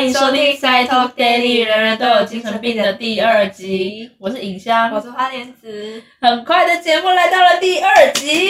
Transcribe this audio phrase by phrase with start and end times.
[0.00, 4.10] 欢迎收听《Side Talk Daily》，人人都有精神病的第二集。
[4.16, 6.02] 我是尹香，我是花莲子。
[6.22, 8.48] 很快的节目来到了第二集，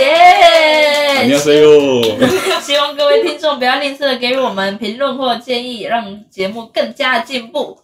[0.00, 1.22] 耶！
[1.22, 2.02] 你要睡哦。
[2.60, 7.78] 希望各位听众不要吝啬，给我们评论或建议，让节目更加进步。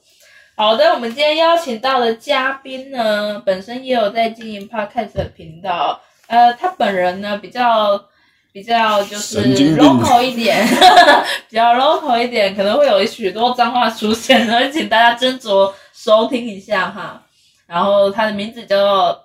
[0.57, 6.01] 好的，我们今天邀请到的嘉宾呢，本身也有在经营 Podcast 的频道。
[6.27, 8.07] 呃，他本人呢比较。
[8.53, 9.41] 比较就是
[9.77, 10.67] local 一点，
[11.49, 17.23] 比较 local 一点，可能会有许多脏话出现，然后请大家斟酌收听一下哈。
[17.67, 19.21] 然后他的名字叫做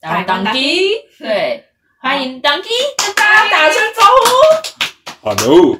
[0.00, 1.64] 台湾 Donkey，对，
[2.00, 2.62] 欢迎 Donkey
[2.96, 4.30] 跟大家打声招呼。
[5.22, 5.78] Hello，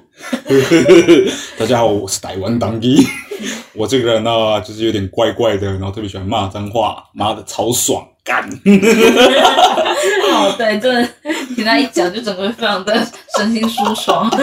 [1.57, 3.07] 大家好，我是台湾当机。
[3.73, 8.49] 我这个人呢，就是有点怪怪的，然后特别喜欢骂脏话，妈的超爽，干！
[10.33, 11.09] 哦，对，真的
[11.55, 14.31] 听他一讲，就整个非常的身心舒爽。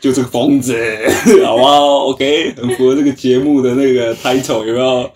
[0.00, 0.74] 就这个疯子，
[1.44, 5.10] 好不好？OK，很符合这个节目的那个 title，有没有？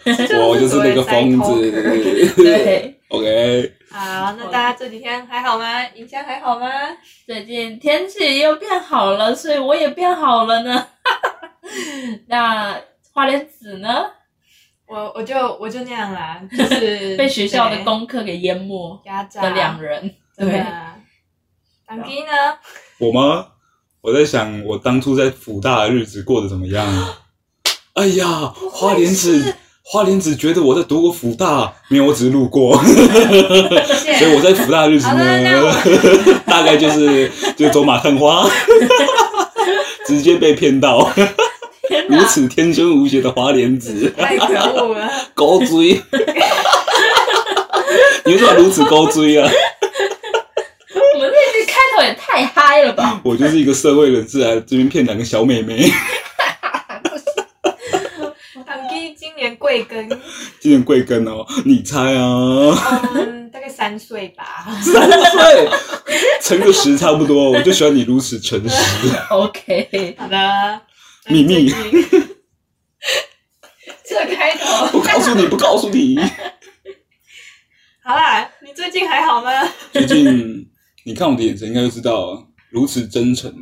[0.48, 2.32] 我就是那个疯子。
[2.36, 5.64] 对，OK，好，那大家这几天还好吗？
[5.94, 6.68] 影香还好吗？
[7.26, 10.86] 最近天气又变好了，所以我也变好了呢。
[12.26, 12.76] 那
[13.12, 14.06] 花莲子呢？
[14.92, 20.62] 我我就我就那样啦，就是 被学校的功课给淹没压榨的两人，对。
[21.88, 22.28] 当机呢？
[22.98, 23.46] 我吗？
[24.02, 26.86] 我在想，我当初在福大的日子过得怎么样？
[27.94, 32.78] 哎呀，花莲子，花莲子觉得我在读过福大，没有，我只是路过。
[32.84, 34.14] 谢谢。
[34.18, 35.72] 所以我在福大的日子呢，
[36.46, 38.46] 大概就是就走马看花，
[40.06, 41.10] 直接被骗到！
[42.08, 45.10] 如此天真无邪的花莲子，太可恶了！
[45.34, 45.94] 勾追，
[48.24, 49.48] 你为什么如此勾追啊？
[51.14, 53.20] 我们这句开头也太嗨了吧！
[53.24, 55.90] 我就是一个社会人士来这边骗两个小妹妹，
[58.66, 60.08] 当机今年贵庚？
[60.60, 61.46] 今年贵庚哦？
[61.64, 63.10] 你猜啊？
[63.14, 64.44] 嗯，大概三岁吧。
[64.80, 65.68] 三岁，
[66.40, 67.50] 乘个十差不多。
[67.50, 68.76] 我就喜欢你如此诚实。
[69.30, 70.80] OK，好的，
[71.28, 71.70] 秘密
[74.04, 76.18] 这开头不告诉你，不告诉你。
[78.04, 79.50] 好啦，你最近还好吗？
[79.92, 80.66] 最近
[81.04, 83.52] 你看我的眼神，应该就知道，如此真诚，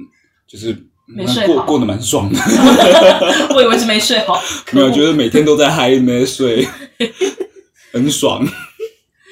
[0.48, 0.76] 就是
[1.06, 2.38] 没睡好过过得蛮爽的。
[3.54, 6.66] 我以为是没睡好， 没有，觉得每天都在嗨，没睡，
[7.92, 8.42] 很爽。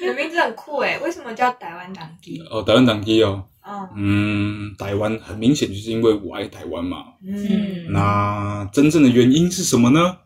[0.01, 2.41] 你的名字很酷诶，为什么叫台湾党机？
[2.49, 6.97] 哦，台湾党机哦，嗯嗯，台湾很明显就是因为我爱台湾嘛。
[7.25, 10.17] 嗯，那真正的原因是什么呢？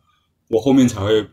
[0.49, 1.25] 我后面才会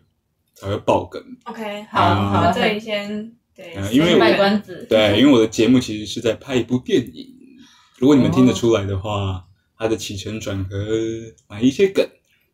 [0.54, 1.22] 才会爆梗。
[1.44, 7.26] OK，好啊好，好，这里先对嗯，因为我卖关子，对，因为我的节目其实是在拍一部电影，
[7.98, 9.44] 如果你们听得出来的话，
[9.78, 10.76] 它的起承转合
[11.48, 12.06] 买一些梗。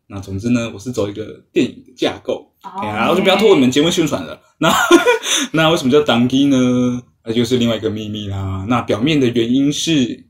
[0.09, 4.41] 那总之呢，我是走一个电影的架构，然后就不要拖你们节目宣传了。
[4.59, 4.73] 那
[5.53, 7.03] 那为什么叫当机呢？
[7.27, 8.65] 那就是另外一个秘密啦。
[8.69, 10.25] 那表面的原因是，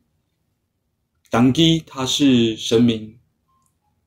[1.31, 3.19] 当机它是神明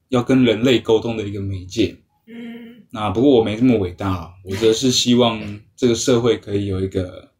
[0.07, 1.95] 要跟人类沟通的一个媒介。
[2.25, 7.31] 嗯那不过我没这么伟大，我则是希望这个社会可以有一个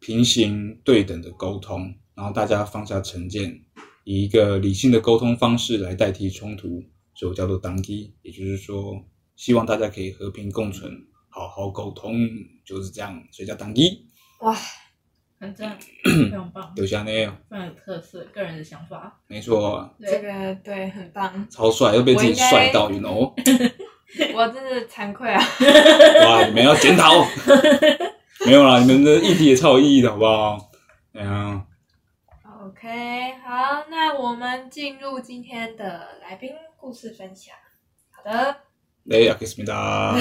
[0.00, 3.60] 平行对等的沟通，然后大家放下成见，
[4.02, 6.82] 以一个理性的沟通方式来代替冲突，
[7.14, 9.00] 所以我叫做当机，也就是说，
[9.36, 12.28] 希望大家可以和平共存，好好沟通，
[12.64, 14.05] 就是这样，所以叫当机。
[14.39, 14.55] 哇，
[15.39, 17.11] 很赞，非常棒， 留下呢，
[17.49, 19.19] 非常有特色，个人的想法。
[19.27, 23.33] 没错，这个对很棒，超帅，又被自己我应该帅到，you know，
[24.33, 25.41] 我真是惭愧啊！
[26.25, 27.25] 哇，你们要检讨，
[28.45, 30.71] 没有啦，你们的议题也超有意义的，好不好？
[31.13, 31.65] 哎呀。
[32.63, 37.55] OK，好，那我们进入今天的来宾故事分享。
[38.11, 38.55] 好的，
[39.05, 40.15] 네 알겠습니다.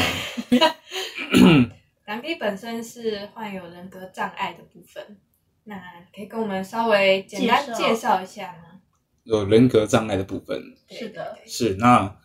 [2.05, 5.17] 梁弟本身是患有人格障碍的部分，
[5.63, 5.75] 那
[6.15, 8.79] 可以跟我们稍微简单介绍一下吗？
[9.23, 12.15] 有人格障碍的部分是的，是那，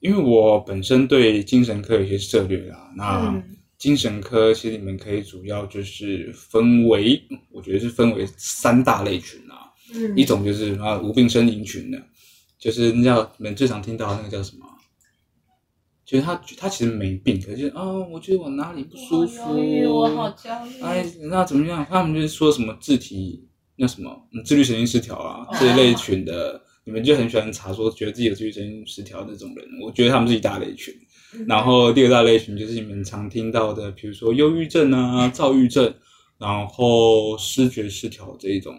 [0.00, 2.92] 因为我本身对精神科有些涉略啦。
[2.94, 3.42] 那嗯
[3.78, 7.20] 精神科其实你们可以主要就是分为，
[7.50, 9.72] 我觉得是分为三大类群啊。
[9.94, 12.00] 嗯一种就是啊无病呻吟群的，
[12.58, 14.66] 就是你知道你们最常听到那个叫什么？
[16.12, 19.48] 就是他他其实没病，可是啊、我觉得我哪里不舒服，
[19.90, 20.78] 我好焦虑。
[20.82, 21.86] 哎，那怎么样？
[21.88, 30.92] 他们就是说什么自体那什么嗯自律神经失调啊哦这一类群的，你们就很喜欢查说觉得自己有自律神经失调那种人，我觉得他们是一大类群。
[31.34, 35.94] 嗯然后第二大类群就是你们常听到的，比如说忧郁症啊、躁郁症，
[36.38, 38.74] 然后失觉失调这一种。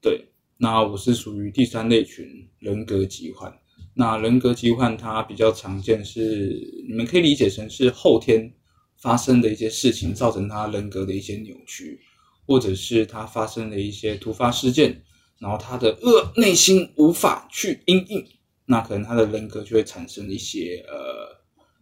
[0.00, 0.24] 对，
[0.56, 2.26] 那我是属于第三类群
[2.58, 3.52] 人格疾患。
[4.00, 8.50] 那人格疾患它比较常见是，你们可以理解成是后天
[8.96, 12.00] 发生的一些事情造成他人格的一些扭曲，
[12.46, 15.02] 或者是他发生的一些突发事件，
[15.38, 18.26] 然后他的恶内心无法去应应，
[18.64, 21.38] 那可能他的人格就会产生一些呃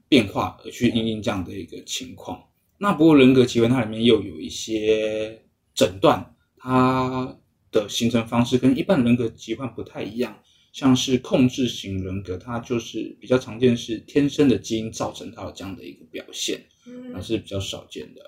[0.09, 2.43] 变化，而去应应这样的一个情况。
[2.79, 5.41] 那不过人格疾患它里面又有一些
[5.73, 7.33] 诊断，它
[7.71, 10.37] 的形成方式跟一般人格疾患不太一样。
[10.73, 16.65] 像是控制型人格，它就是比较常见是天生的基因造成它有这样的一个表现，
[17.13, 18.21] 那是比较少见的。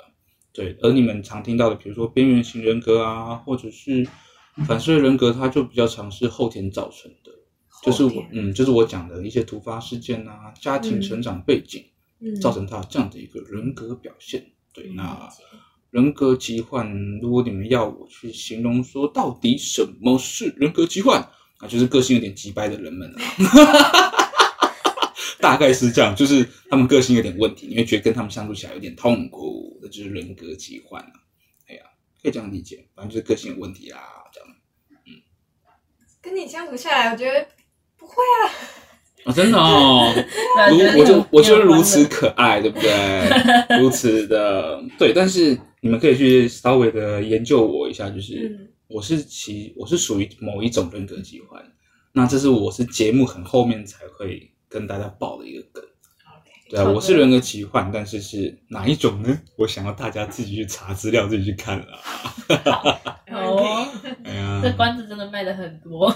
[0.52, 4.06] 对，而你们常听到的，比如说边缘型人格啊，或者是
[4.66, 7.30] 反社会人格，它就比较常是后天造成的，
[7.84, 11.84] 就是我嗯，就是我讲的一些突发事件啊，家庭成长背景，
[12.40, 14.44] 造成他这样的一个人格表现。
[14.74, 15.28] 对，那
[15.90, 21.28] 人格疾患，如果你们要我去形容说到底什么是人格疾患？
[21.60, 23.22] 啊，就是个性有点急掰的人们啊，
[25.40, 31.12] 大概是这样，就是他们个性有点问题，你会觉得跟他们相处起来有点痛苦，那就是人格疾患啊。
[31.68, 31.82] 哎呀，
[32.22, 34.00] 可以这样理解，反正就是个性有问题啊，
[34.32, 34.48] 这样。
[35.06, 35.20] 嗯，
[36.22, 37.46] 跟你相处下来，我觉得
[37.98, 38.50] 不会啊。
[39.26, 40.14] 啊，真的哦，
[40.72, 43.78] 如我就我就是如此可爱，对不对？
[43.78, 48.66] 如此的对，但是你们可以去稍微的研究我一下，就是。
[48.90, 51.64] 我是其我是属于某一种人格疾患，
[52.12, 55.84] 那这是我是节目很后面才会跟大家报的一个梗。
[56.68, 59.38] 对啊，我是人格疾患，但是是哪一种呢？
[59.56, 61.86] 我想要大家自己去查资料，自己去看了。
[63.32, 63.86] 哦，
[64.24, 66.12] 哎呀，这关子真的卖的很多。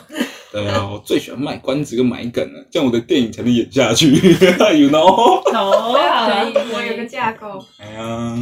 [0.53, 4.11] 对啊，我最喜欢卖关子跟买梗了，这样我的电影才能演下去。
[4.77, 5.43] You know？
[5.45, 7.65] 可以，我有个架构。
[7.79, 8.37] 哎呀。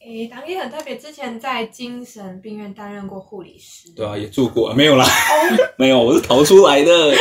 [0.00, 3.92] 诶，唐毅很特别，之前在精神病院担任过护理师。
[3.94, 5.04] 对啊，也做过，没有啦，
[5.76, 7.14] 没有，我是逃出来的，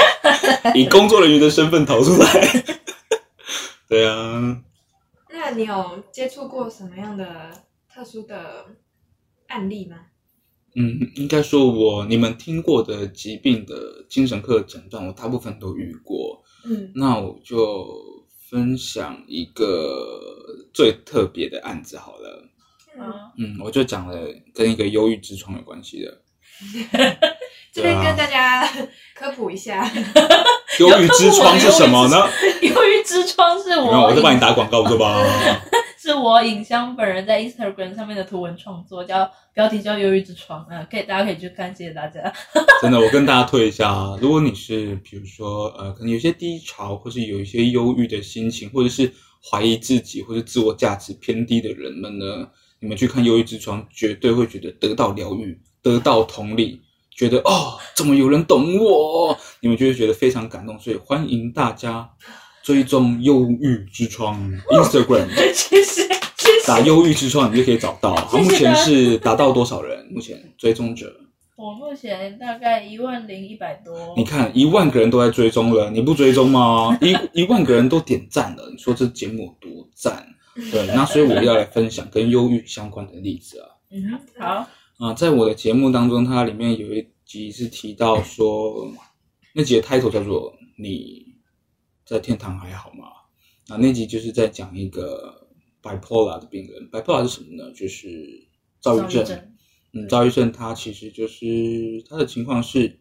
[0.73, 2.63] 以工作人员的身份逃出来。
[3.89, 4.63] 对啊。
[5.29, 7.51] 那你有接触过什么样的
[7.93, 8.65] 特殊的
[9.47, 9.97] 案例吗？
[10.75, 16.41] 嗯，应该说我你们听过的疾病的精神科诊断，我大部分都遇过。
[16.65, 17.87] 嗯，那我就
[18.49, 20.29] 分享一个
[20.73, 22.48] 最特别的案子好了。
[23.37, 24.17] 嗯，我就讲了
[24.53, 26.21] 跟一个忧郁之窗有关系的。
[27.71, 28.67] 这边跟大家
[29.15, 29.89] 科普一下，
[30.79, 32.27] 忧郁之窗是什么呢？
[32.61, 35.23] 忧郁之窗是我，我在帮你打广告对吧？
[36.01, 42.21] 是我影香本人在 Instagram 上面的图文创作，叫标题叫忧郁之窗，嗯，可以大家可以去看，谢谢大家。
[42.81, 49.11] 真的，我跟大家推一下，如果你是比如说呃，可能有些低潮，或是有一些忧郁的心情，或者是
[49.49, 52.47] 怀疑自己，或者自我价值偏低的人们呢？
[52.81, 56.81] 你们去看《忧郁之窗》，绝对会觉得得到疗愈，得到同理，
[57.11, 59.37] 觉得哦，怎么有人懂我？
[59.59, 60.79] 你们就会觉得非常感动。
[60.79, 62.09] 所以欢迎大家
[62.63, 64.39] 追踪《忧郁之窗》
[64.83, 66.07] Instagram， 谢谢，
[66.65, 68.15] 打“忧郁之窗”你就可以找到。
[68.31, 70.07] 目前是达到多少人？
[70.09, 71.13] 目前追踪者？
[71.57, 74.13] 我目前大概一万零一百多。
[74.15, 76.97] 你看，一万个人都在追踪了，你不追踪吗？
[77.03, 80.25] 一一万个人都点赞了，你说这节目多赞？
[80.71, 83.69] 对，那所以我要来分享跟忧郁相关的例子啊。
[83.91, 84.67] 嗯，好。
[84.97, 88.91] 啊，在我的节目当中，它里面有一集是提到说，
[89.53, 91.25] 那集的 title 叫做“你
[92.05, 93.07] 在天堂还好吗？”
[93.73, 95.47] 啊，那集就是在讲一个
[95.81, 96.91] bipolar 的病人。
[96.91, 97.71] bipolar 是什么呢？
[97.71, 98.45] 就是
[98.81, 99.55] 躁郁症。
[99.93, 102.99] 嗯，躁郁症它其实就是它的情况是，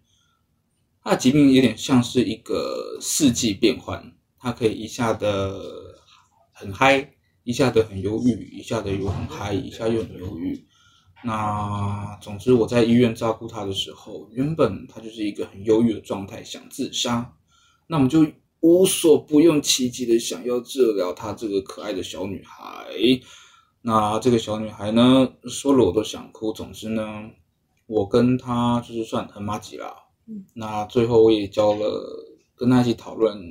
[1.03, 5.61] 它的疾病有点像是一个四季变换，它可以一下的
[6.53, 7.13] 很嗨。
[7.49, 10.67] 一下子很忧郁，一下子又很嗨，一下又很忧郁。
[11.25, 17.35] 那总之，我在医院照顾他的时候，原本他就是一个很忧郁的状态，想自杀。
[17.87, 18.27] 那我们就
[18.61, 22.87] 无所不用其极的想要治疗他这个可爱的小女孩。
[23.81, 26.53] 那这个小女孩呢，说了我都想哭。
[26.53, 27.31] 总之呢，
[27.87, 29.97] 我跟她就是算很妈吉啦。
[30.53, 33.43] 那最后我也教了，跟她一起讨论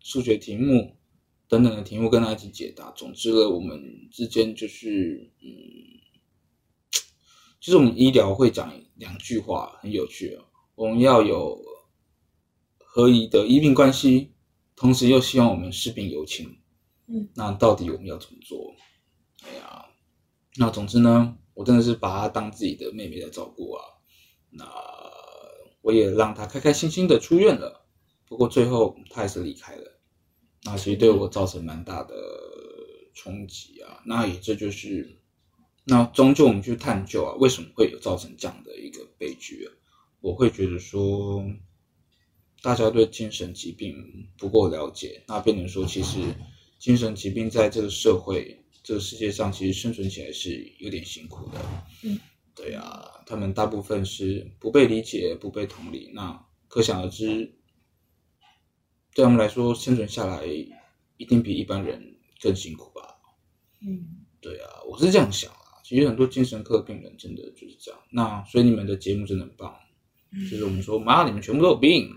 [0.00, 0.96] 数学题目。
[1.52, 2.90] 等等的题目跟他一起解答。
[2.92, 5.50] 总之呢，我们之间就是，嗯，
[7.60, 10.46] 其实我们医疗会讲两句话，很有趣哦。
[10.74, 11.62] 我们要有
[12.78, 14.32] 合宜的医病关系，
[14.74, 16.56] 同时又希望我们视病有情。
[17.06, 18.74] 嗯，那到底我们要怎么做？
[19.44, 19.84] 哎呀，
[20.56, 23.84] 那总之呢，我真的是把她当自己的妹妹在照顾啊。
[24.48, 24.66] 那
[25.82, 27.86] 我也让她开开心心的出院了。
[28.26, 29.91] 不过最后她还是离开了。
[30.64, 32.14] 那其实对我造成蛮大的
[33.14, 35.18] 冲击啊，那也这就是，
[35.84, 39.72] 那终究我们去探究啊，为什么会有造成这样的一个悲剧啊？
[40.20, 41.44] 我会觉得说，
[42.62, 43.96] 大家对精神疾病
[44.38, 46.20] 不够了解，那变成说，其实
[46.78, 51.58] 精神疾病在这个社会、这个世界上，其实生存起来是有点辛苦的。
[52.04, 52.20] 嗯，
[52.54, 57.52] 对啊，他们大部分是不被理解、不被同理，那可想而知，
[59.14, 60.44] 对他们来说，生存下来
[61.16, 63.16] 一定比一般人更辛苦吧。
[63.80, 65.58] 嗯，对啊，我是这样想啊。
[65.84, 68.00] 其实很多精神科病人真的就是这样。
[68.10, 69.74] 那所以你们的节目真的很棒，
[70.50, 72.10] 就是我们说妈，你们全部都有病。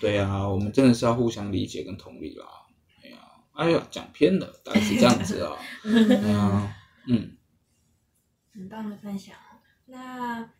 [0.00, 2.46] 对啊，我们真的是要互相理解跟同理啦。
[3.02, 3.18] 哎呀，
[3.52, 5.56] 哎呀，讲偏了，大概是这样子啊。
[5.84, 6.76] 哎呀，
[7.08, 7.36] 嗯，
[8.54, 9.36] 很棒的分享。
[9.86, 10.50] 那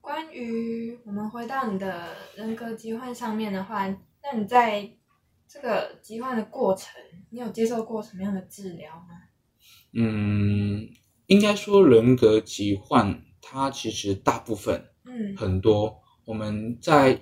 [0.00, 4.90] 关于我们回到你的人格疾患上面的话，那你在
[5.52, 6.92] 这个疾患的过程，
[7.30, 9.08] 你有接受过什么样的治疗吗？
[9.92, 10.88] 嗯，
[11.26, 17.20] 应该说人格疾患，它其实大部分嗯很多我们在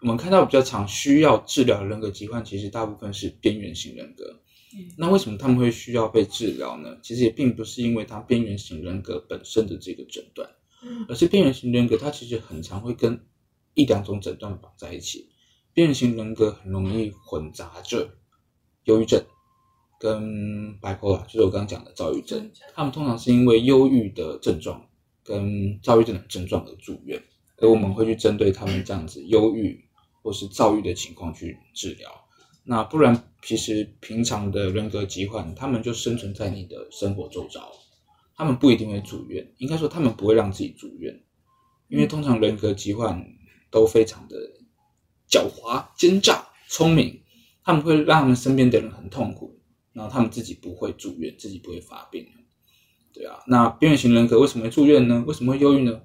[0.00, 4.24] 我们看到比较常需要治疗的人格疾患，其实大部分是边缘型人格。
[4.76, 6.98] 嗯那为什么他们会需要被治疗呢？
[7.04, 10.50] 其实也并不是因为他边缘型人格本身的这个诊断，
[10.82, 13.24] 嗯而是边缘型人格它其实很常会跟
[13.74, 15.30] 一两种诊断绑在一起。
[15.74, 18.08] 边缘型人格很容易混杂着
[18.84, 19.22] 忧郁症
[19.98, 22.50] 跟 bipolar，就是我刚刚讲的躁郁症。
[22.74, 24.88] 他们通常是因为忧郁的症状
[25.24, 27.20] 跟躁郁症的症状而住院，
[27.58, 29.84] 而我们会去针对他们这样子忧郁
[30.22, 32.08] 或是躁郁的情况去治疗。
[32.62, 37.70] 那不然，其实平常的人格疾患，他们就生存在你的生活周遭，
[38.36, 39.52] 他们不一定会住院。
[39.58, 41.20] 应该说，他们不会让自己住院，
[41.88, 43.22] 因为通常人格疾患
[43.70, 44.36] 都非常的
[45.34, 47.20] 狡猾、奸诈、聪明，
[47.64, 49.58] 他们会让他们身边的人很痛苦，
[49.92, 52.24] 然后他们自己不会住院，自己不会发病。
[53.12, 55.24] 对啊，那边缘型人格为什么会住院呢？
[55.26, 56.00] 为什么会忧郁呢？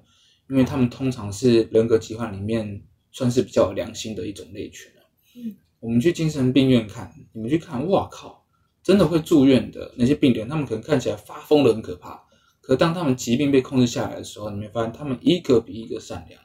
[0.48, 2.82] 因为他们通常是人格疾患里面
[3.12, 5.06] 算是比较有良心的一种类群啊。
[5.36, 8.44] 嗯，我们去精神病院看，你们去看，哇靠，
[8.82, 12.20] 真的会住院的那些病人，他们可能看起来发疯的很可怕，
[12.60, 16.42] 可当他们疾病被控制下来的时候，你会发现他们一个比一个善良。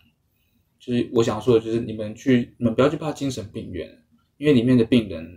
[0.80, 3.90] 就是我想说的，就是你们去，你们不要去怕精神病院，
[4.38, 5.28] 因为里面的病人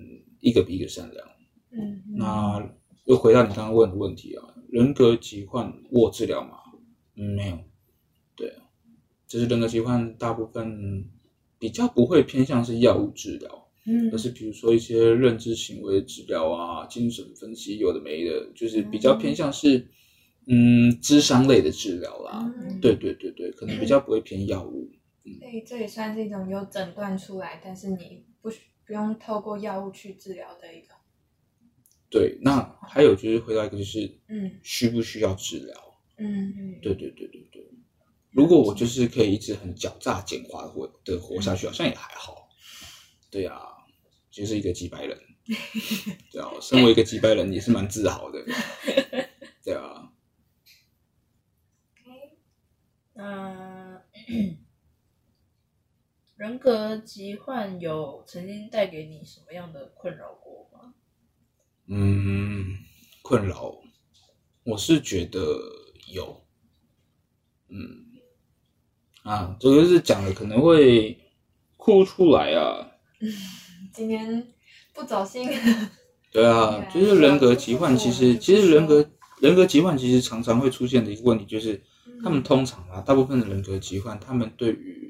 [0.40, 1.28] 一个比一个善良。
[1.70, 6.58] 嗯那又回到你刚刚问的问题啊，人格疾患我治疗吗？
[7.16, 7.58] 嗯，没有。
[8.36, 8.62] 对啊，
[9.26, 11.04] 就是人格疾患大部分
[11.58, 19.86] 比较不会偏向是药物治疗，嗯而是比如说一些认知行为治疗啊、精神分析，有的没的，就是比较偏向是
[20.46, 22.52] 嗯智商类的治疗啦。
[22.60, 24.90] 嗯对对对对，可能比较不会偏药物。
[25.40, 30.96] 所以这也算是一种有诊断出来，但是你不需不用透过药物去治疗的一种。
[32.10, 36.00] 对，那还有就是回到一个就是嗯需不需要治疗？
[36.16, 37.70] 嗯嗯，对对对对对。
[38.30, 42.48] 如果我就是可以一直很狡诈狡猾的活的活下去，好像也还好。
[43.30, 43.60] 对啊，
[44.30, 45.18] 就是一个几百人。
[46.30, 48.44] 对啊，身为一个几百人也是蛮自豪的。
[49.64, 50.10] 对啊，
[53.14, 54.02] 那
[56.38, 60.94] 人格疾患有曾经带给你什么样的困扰过吗？
[61.88, 62.76] 嗯，
[63.22, 63.80] 困扰，
[64.62, 65.40] 我是觉得
[66.14, 66.44] 有。
[67.70, 68.20] 嗯，
[69.24, 71.18] 啊，这个是讲的可能会
[71.76, 72.88] 哭出来啊。
[73.92, 74.46] 今天
[74.94, 75.50] 不走心。
[76.30, 81.82] 对啊，就是人格疾患，其实其实人格人格疾患其实常常会出现的一个问题，就是
[82.22, 85.07] 他们通常啊，大部分的人格疾患，他们对于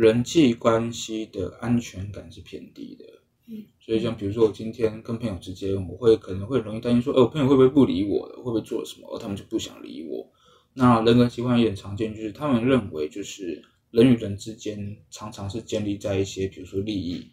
[0.00, 3.04] 人际关系的安全感是偏低的。
[3.48, 10.26] 嗯，所以像比如说我今天跟朋友之间，我会可能会容易担心说，哎，我朋友会不会不理我了，会不会做了什么，而他们就不想理我。
[10.72, 17.26] 那人格习惯也很常见，就是他们认为就是人与人之间常常是建立在一些比如说利益。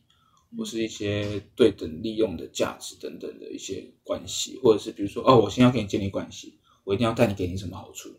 [0.58, 6.54] 或是一些对等利用的价值等等的一些关系，或者是比如说哦，我先要跟你建立关系，
[6.86, 8.10] 我一定要带你给你什么好处。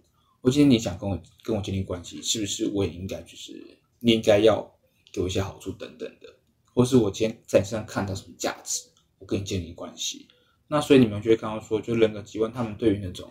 [0.42, 4.78] 我今天你想跟我跟我建立关系，是不是我也应该就是你应该要
[5.12, 6.34] 给我一些好处等等的，
[6.74, 8.82] 或是我今天在你身上看到什么价值，
[9.18, 10.28] 我跟你建立关系。
[10.68, 13.30] 那所以你们就会刚刚说，就人格机关，他们对于那种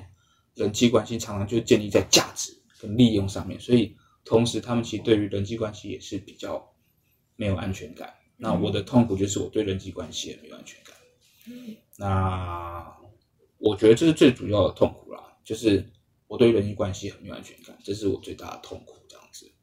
[0.55, 3.95] 人际关系常常就建立在价值跟利用上面，所以
[4.25, 6.74] 同时他们其实对于人际关系也是比较
[7.36, 8.13] 没有安全感。
[8.38, 10.95] 那我的痛苦就是我对人际关系也没有安全感。
[11.50, 12.95] 嗯那
[13.57, 15.83] 我觉得这是最主要的痛苦啦，就是
[16.27, 18.95] 我对人际关系很没有安全感，这是我最大的痛苦。
[19.09, 19.53] 这样子，人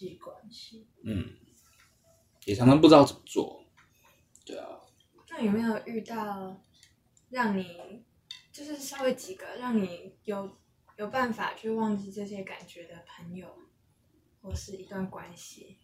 [0.00, 1.34] 际关系，嗯，
[2.46, 3.66] 也常常不知道怎么做。
[4.46, 4.80] 对啊，
[5.28, 6.64] 那有没有遇到
[7.28, 8.02] 让你
[8.50, 10.56] 就是稍微几个让你有
[10.96, 13.46] 有办法去忘记这些感觉的朋友，
[14.40, 15.76] 或是一段关系？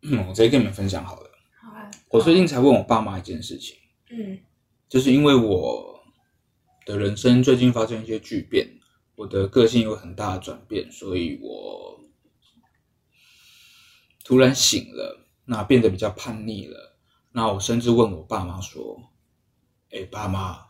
[0.00, 1.30] 嗯，我直接跟你们分享好了。
[1.60, 3.76] 好啊，我最近才问我爸妈一件事情，
[4.08, 4.40] 嗯
[4.88, 6.02] 就是因为我
[6.86, 8.68] 的人生最近发生一些巨变，
[9.14, 12.00] 我的个性有很大的转变，所以我
[14.24, 16.96] 突然醒了，那变得比较叛逆了。
[17.32, 19.10] 那我甚至问我爸妈说
[19.90, 20.66] ：“哎，爸妈，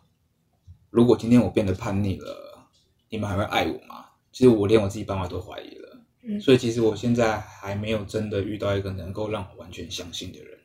[0.90, 2.68] 如果今天我变得叛逆了，
[3.08, 5.88] 你们还会爱我吗？”其实我连我自己爸妈都怀疑了。
[6.24, 10.56] 嗯所以其实我现在还没有真的遇到一个能够让我完全相信的人，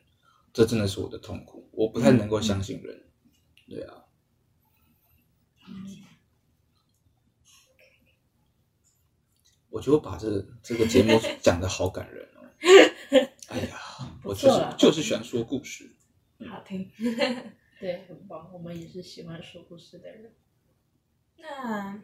[0.52, 1.68] 这真的是我的痛苦。
[1.72, 3.04] 我不太能够相信人，
[3.68, 3.94] 对啊。
[9.70, 12.48] 我觉得我把这这个节目 讲的好感人哦。
[13.48, 13.78] 哎呀，
[14.24, 15.90] 我就是就是喜欢说故事。
[16.48, 16.90] 好听。
[17.80, 20.32] 对，很棒，我们也是喜欢说故事的人。
[21.36, 22.02] 那，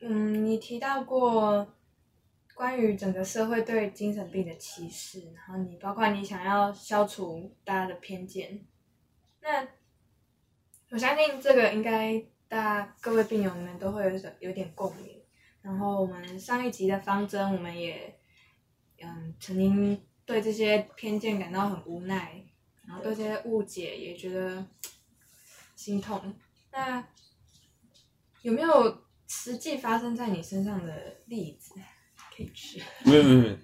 [0.00, 1.74] 嗯，你提到过
[2.54, 8.66] 关于整个社会对精神病的歧视，然后你包括你想要消除大家的偏见，
[9.40, 9.68] 那
[10.90, 15.15] 我相信这个应该大家各位病友你们都会有点有点共鸣。
[15.66, 18.16] 然后我们上一集的方针，我们也
[19.02, 22.40] 嗯曾经对这些偏见感到很无奈，
[22.86, 24.64] 然后对这些误解也觉得
[25.74, 26.36] 心痛。
[26.70, 27.04] 那
[28.42, 31.74] 有没有实际发生在你身上的例子
[32.36, 32.80] 可以吃？
[33.04, 33.56] 没有没有没有，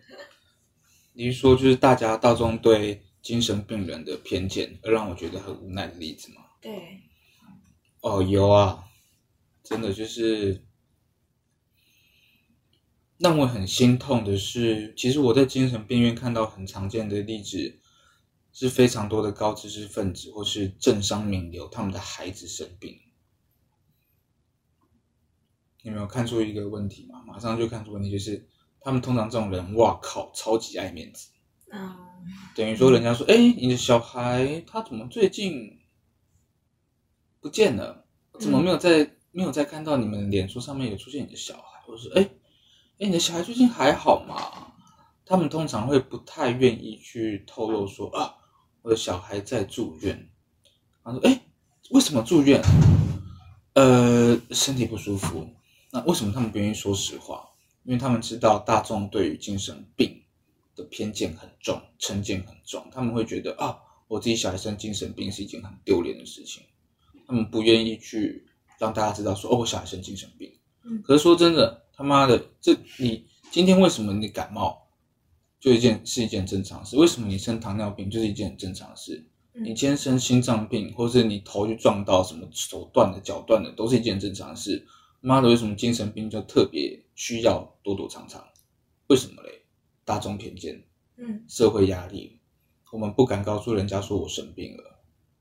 [1.12, 6.42] 你是说就是大家大众对精神病人的偏见，而让我觉得很无奈的例子吗？
[6.60, 7.00] 对，
[8.00, 8.82] 哦，有啊，
[9.62, 10.64] 真的就是
[13.22, 17.78] 让我很心痛的是，其实我在精神病院看到很常见的例子，
[18.52, 22.98] 是非常多的高知识分子或是政商名流，他们的孩子生病。
[25.82, 27.22] 你有没有看出一个问题吗？
[27.24, 28.48] 马上就看出问题，就是
[28.80, 31.28] 他们通常这种人，哇靠，超级爱面子。
[31.70, 31.96] 嗯，
[32.56, 35.78] 等于说人家说，哎、你的小孩他怎么最近
[37.40, 38.04] 不见了？
[38.40, 41.80] 怎么没有在、没有在看到你们脸书上面有出现你的小孩？
[41.86, 42.28] 或者是哎
[42.98, 44.72] 哎，你的小孩最近还好吗？
[45.24, 48.34] 他们通常会不太愿意去透露说啊，
[48.82, 50.28] 我的小孩在住院。
[51.02, 51.40] 他说，哎，
[51.90, 52.62] 为什么住院？
[53.74, 55.48] 呃，身体不舒服。
[55.90, 57.48] 那为什么他们不愿意说实话？
[57.84, 60.22] 因为他们知道大众对于精神病
[60.76, 63.76] 的偏见很重，成见很重，他们会觉得啊，
[64.06, 66.62] 我自己小孩生精神病是一件很丢脸的事情，
[67.26, 68.46] 他们不愿意去
[68.78, 70.52] 让大家知道说，哦，我小孩生精神病。
[70.84, 74.88] 嗯可是说真的，他妈的，这你今天为什么你感冒
[75.60, 76.96] 就一件是一件正常事？
[76.96, 79.26] 为什么你生糖尿病就是一件很正常的事？
[79.54, 84.86] 嗯你今天生心脏病，或是你头去撞到什么手断的、脚断的，都是一件正常的事。
[85.20, 88.42] 妈的，为什么精神病就特别需要躲躲藏藏？
[89.08, 89.62] 为什么嘞？
[90.04, 90.82] 大众偏见、
[91.18, 92.40] 嗯社会压力，
[92.90, 94.98] 我们不敢告诉人家说我生病了，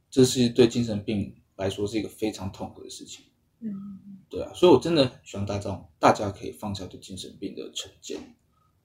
[0.09, 3.25] 这是对精神病来说是一个非常痛苦的事情。
[3.61, 8.17] 嗯对啊，所以我真的希望大众大家可以放下对精神病的成见。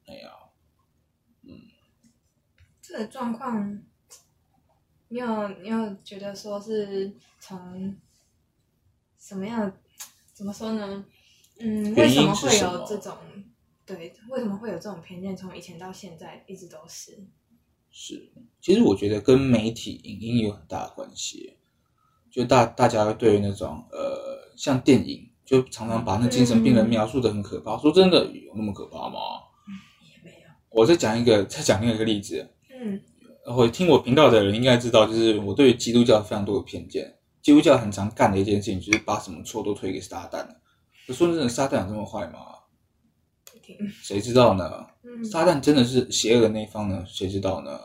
[0.04, 0.30] 哎呀，
[2.82, 3.80] 这个状况，
[5.08, 7.96] 你有你有觉得说是从
[9.18, 9.72] 什么样
[10.32, 11.06] 怎么说呢？
[11.60, 13.16] 嗯，为什么会有这种
[13.86, 14.12] 对？
[14.28, 15.36] 为什么会有这种偏见？
[15.36, 17.24] 从以前到现在一直都是。
[17.90, 21.56] 是，其实我觉得跟媒体影音有很大的关系。
[22.30, 27.78] 就大大家对于那种呃，像电影，就常常把那精神病人描述的很可怕。
[27.78, 29.18] 说真的，有那么可怕吗？
[30.02, 30.46] 也没有。
[30.68, 32.50] 我再讲一个，再讲另一个例子。
[32.70, 33.00] 嗯
[33.54, 37.16] 会听我频道的人应该知道，就是我对基督教非常多的偏见。
[37.40, 40.44] 基督教很常干的一件事情，就是把什么错都推给撒旦。
[41.06, 42.40] 可说真的，撒旦有这么坏吗？
[44.02, 44.86] 谁知道呢？
[45.04, 47.04] 嗯撒旦真的是邪恶的那一方呢？
[47.06, 47.78] 谁知道呢？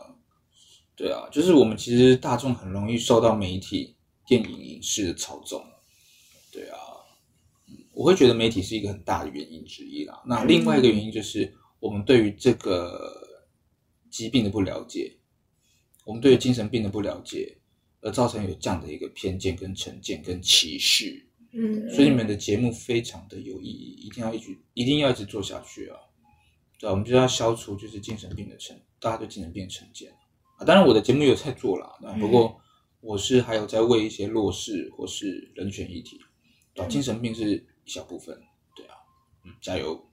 [0.96, 3.96] 对啊，就是我们其实大众很容易受到媒体、
[4.26, 5.64] 电影、影视的操纵。
[7.92, 10.22] 我会觉得媒体是一个很大的原因之一啦。
[10.26, 13.12] 那另外一个原因就是我们对于这个
[14.10, 15.16] 疾病的不了解，
[16.04, 17.56] 我们对于精神病的不了解，
[18.00, 21.28] 而造成有这样的一个偏见、跟成见、跟歧视。
[21.54, 25.98] 嗯，所以你们的节目非常的有意义，一定要一直一定要一直做下去啊！
[26.80, 30.10] 对啊，我们就要消除就是精神病的成，大家对精神病的成见
[30.56, 30.64] 啊。
[30.64, 32.58] 当然我的节目有在做啦，那不过
[33.02, 36.18] 我是还有在为一些弱势或是人权议题，
[36.72, 38.40] 对啊，精神病是一小部分，
[38.74, 38.96] 对啊，
[39.44, 40.08] 嗯，加油！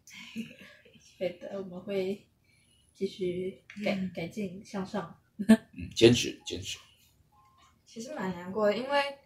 [1.18, 2.26] 对的，我们会
[2.94, 5.20] 继续改改进向上。
[5.38, 5.58] 嗯，
[5.96, 6.78] 坚持坚持，
[7.86, 9.18] 其实蛮难过的，因为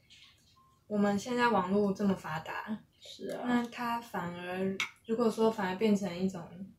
[0.87, 6.71] 我们现在网络这么发达，是啊，那它反而如果说反而变成一种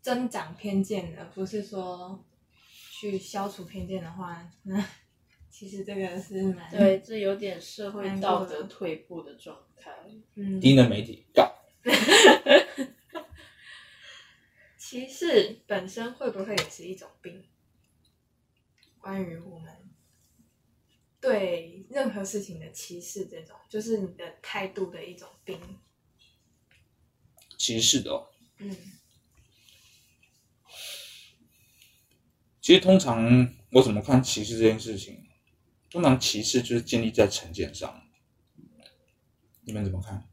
[0.00, 2.24] 增长偏见，而不是说
[2.92, 4.84] 去消除偏见的话，那
[5.56, 9.92] 其实这个是蛮对，这有点社会道德退步的状态。
[10.34, 11.48] 嗯低能媒体告。
[14.76, 17.44] 歧视本身会不会也是一种病？
[18.98, 19.72] 关于我们
[21.20, 25.60] 对任何事情的歧视，这种就是你的态度的一种病。
[27.56, 28.26] 歧视的哦。
[28.58, 28.76] 嗯
[32.60, 35.23] 其实通常我怎么看歧视这件事情？
[35.94, 38.02] 通常歧视就是建立在成见上。
[39.60, 40.28] 你们怎么看？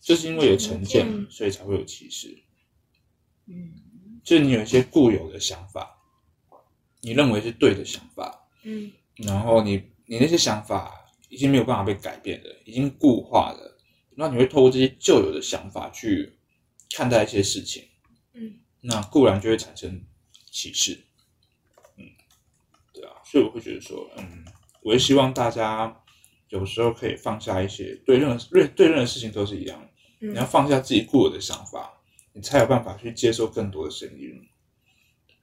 [0.00, 2.42] 就是因为有成见所以才会有歧视。
[3.46, 5.96] 嗯，就是你有一些固有的想法，
[7.00, 13.78] 你认为是对的想法，嗯然后你你那些想法已经没有办法被改变了，已经固化了，
[14.16, 16.36] 那你会透过这些旧有的想法去
[16.90, 17.88] 看待一些事情，
[18.32, 20.04] 嗯那固然就会产生
[20.50, 21.04] 歧视，
[21.96, 22.04] 嗯，
[22.92, 24.44] 对啊，所以我会觉得说，嗯，
[24.86, 26.00] 我也希望大家
[26.50, 29.84] 有时候可以放下一些对任何对对任何事情都是一样，
[30.20, 31.92] 嗯，你要放下自己固有的想法，
[32.32, 34.48] 你才有办法去接受更多的声音。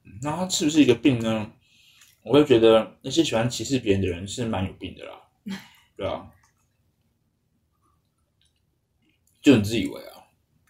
[0.05, 1.51] 嗯那它是不是一个病呢？
[2.23, 5.59] 我会觉得那些喜欢歧视别人的人是蛮有病的啦，
[5.97, 6.31] 对啊，
[9.41, 10.23] 就你自以为啊，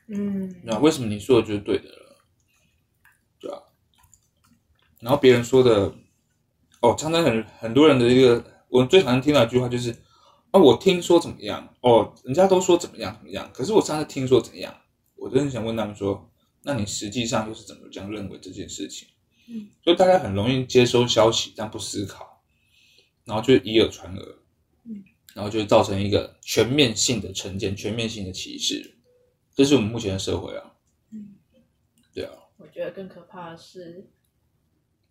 [0.07, 2.17] 嗯那为什么你说的就是对的了？
[3.39, 3.61] 对啊，
[4.99, 5.93] 然后别人说的，
[6.81, 9.91] 哦，常常很很多人的一个，我最常听到一句话就是，
[10.49, 14.75] 啊，我听说怎么样，哦，人家都说怎么样怎么样，可是我上次听说怎样，
[15.15, 16.27] 我真的想问他们说，
[16.63, 19.07] 那你实际上又是怎么这样认为这件事情？
[19.47, 22.41] 嗯，所以大家很容易接收消息，但不思考，
[23.25, 24.35] 然后就以耳传耳，
[24.85, 25.03] 嗯，
[25.35, 28.97] 然后就会造成一个全面性的成见、全面性的歧视，
[29.53, 30.73] 这是我们目前的社会啊，
[31.11, 31.35] 嗯。
[32.11, 34.09] 对啊，我觉得更可怕的是，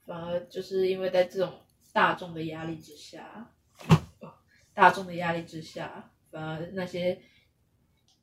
[0.04, 1.52] 反而就是因为在这种
[1.92, 3.52] 大众的压力之下，
[4.20, 4.32] 哦
[4.74, 7.20] 大众的压力之下，反而那些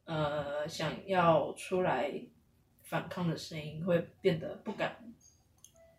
[0.05, 2.11] 呃想要出来
[2.83, 5.13] 反抗的声音会变得不敢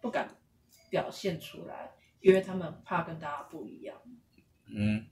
[0.01, 0.37] 不敢
[0.89, 3.97] 表现出来，因为他们怕跟大家不一样。
[4.67, 5.07] 嗯，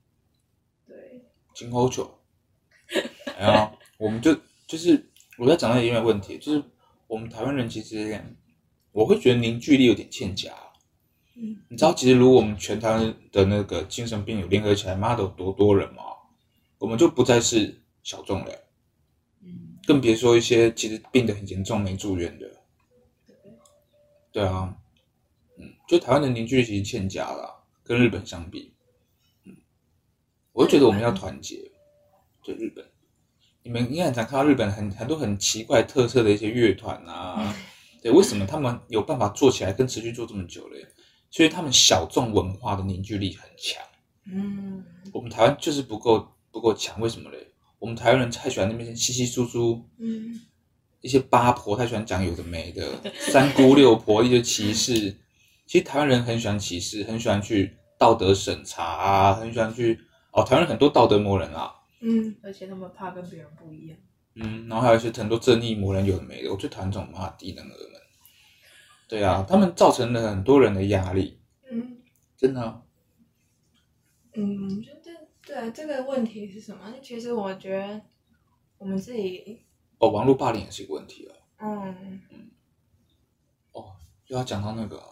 [0.85, 2.21] 对，金猴球，
[3.37, 4.35] 哎呀， 我们就
[4.67, 6.63] 就是我在讲到一个问题，就是
[7.07, 8.21] 我们台湾人其实
[8.91, 10.53] 我会觉得凝聚力有点欠佳。
[11.41, 16.03] 嗯你知道，其实如果我们全台湾的那个精神病友联合起来，妈的有多多人吗？
[16.79, 18.53] 我们就不再是小众了，
[19.43, 22.51] 嗯，更别说一些其实病得很严重没住院的。
[24.33, 24.77] 对啊，
[25.59, 28.73] 嗯，就台湾的凝聚力其实欠佳啦，跟日本相比，
[29.45, 29.57] 嗯，
[30.53, 31.71] 我就觉得我们要团结。
[32.43, 32.85] 对日本，
[33.63, 37.55] 你们应该很常看到日本很很多很奇怪特色的一些乐团啊，
[38.03, 40.87] 对，为什么他们有办法做起来跟持续做这么久嘞？
[41.31, 43.83] 所以他们小众文化的凝聚力很强。
[44.31, 47.39] 嗯我们台湾就是不够不够强，为什么嘞？
[47.79, 50.41] 我们台湾人太喜欢那边稀稀疏疏，嗯
[51.01, 55.17] 一些八婆太喜欢讲有的没的，三姑六婆一些歧视。
[55.65, 59.99] 其实台湾人很喜欢歧视，很喜欢去道德审查啊，很喜欢去
[60.33, 63.97] 哦，台湾人很多道德魔人啊，嗯而且他们怕跟别人不一样。
[64.35, 67.98] 嗯，然后还有一些很多正义魔人有的没的，我最讨厌这种妈低能儿们。
[69.09, 71.41] 对啊，他们造成了很多人的压力，
[71.71, 71.97] 嗯
[72.37, 72.83] 真的啊、
[74.35, 76.95] 嗯，我觉得对啊，这个问题是什么？
[77.03, 78.03] 其实我觉得
[78.77, 79.63] 我们自己，
[79.99, 81.35] 哦，网络霸凌也是一个问题啊。
[81.61, 82.31] 嗯
[83.73, 85.03] 哦又要讲到那个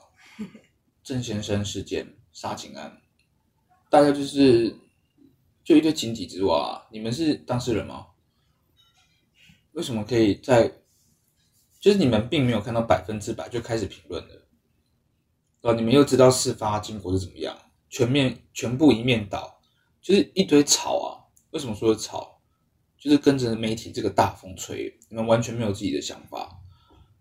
[1.02, 3.00] 郑先生事件杀警案，
[3.88, 4.76] 大概就是
[5.64, 6.86] 就一堆井底之蛙、啊。
[6.92, 8.08] 你们是当事人吗？
[9.72, 10.70] 为什么可以在？
[11.86, 14.48] 就是你们并没有看到百分之百就开始评论了，
[15.60, 17.56] 哦，你们又知道事发经过是怎么样，
[17.88, 19.60] 全面全部一面倒，
[20.02, 21.22] 就是一堆草啊。
[21.50, 22.40] 为什么说吵？
[22.98, 26.60] 就是跟着媒体这个大风吹，你们完全没有自己的想法。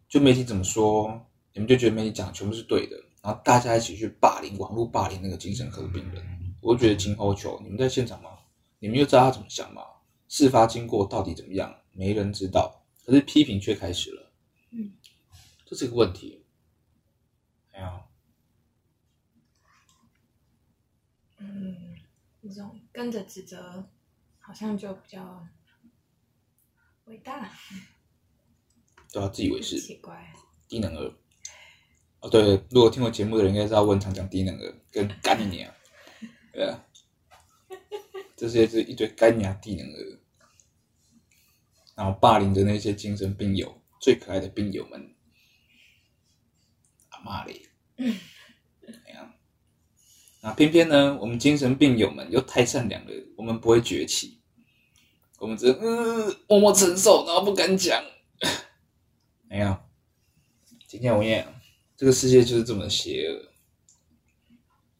[0.10, 1.24] 就媒体怎么说，
[1.54, 6.26] 你们就觉得媒体讲全部是对的，然后大家一起去霸凌、网络霸凌那个精神科的病人，
[6.60, 8.32] 我就觉得金猴球，你们在现场吗？
[8.80, 9.84] 你们又知道他怎么想吗？
[10.28, 14.25] 事发经过到底怎么样，没人知道，可是批评却开始了，
[15.76, 16.46] 这是一个问题。
[17.74, 18.06] 哎呀，
[21.38, 21.98] 嗯，
[22.42, 23.90] 这种跟着指责，
[24.40, 25.46] 好像就比较
[27.08, 27.52] 伟大，
[29.12, 30.34] 都要自以为是奇怪。
[30.70, 31.14] 低能儿。
[32.22, 35.74] 哦，对，如果听我节目的人应该知道，我很常讲低能儿跟干你娘，
[36.54, 36.86] 对啊，
[38.38, 40.20] 这些是一堆干你娘低能儿。
[41.96, 45.15] 然后霸凌着那些精神病友最可爱的病友们。
[47.26, 47.62] 阿妈嘞，
[47.98, 49.34] 怎样？
[50.42, 54.40] 那偏偏呢，我们精神病友们又太善良了，我们不会崛起，
[55.40, 58.04] 我们只能呃默默承受，然后不敢讲。
[59.50, 59.76] 没有，
[60.88, 61.48] 今天我也，
[61.98, 63.52] 这个世界就是这么邪恶，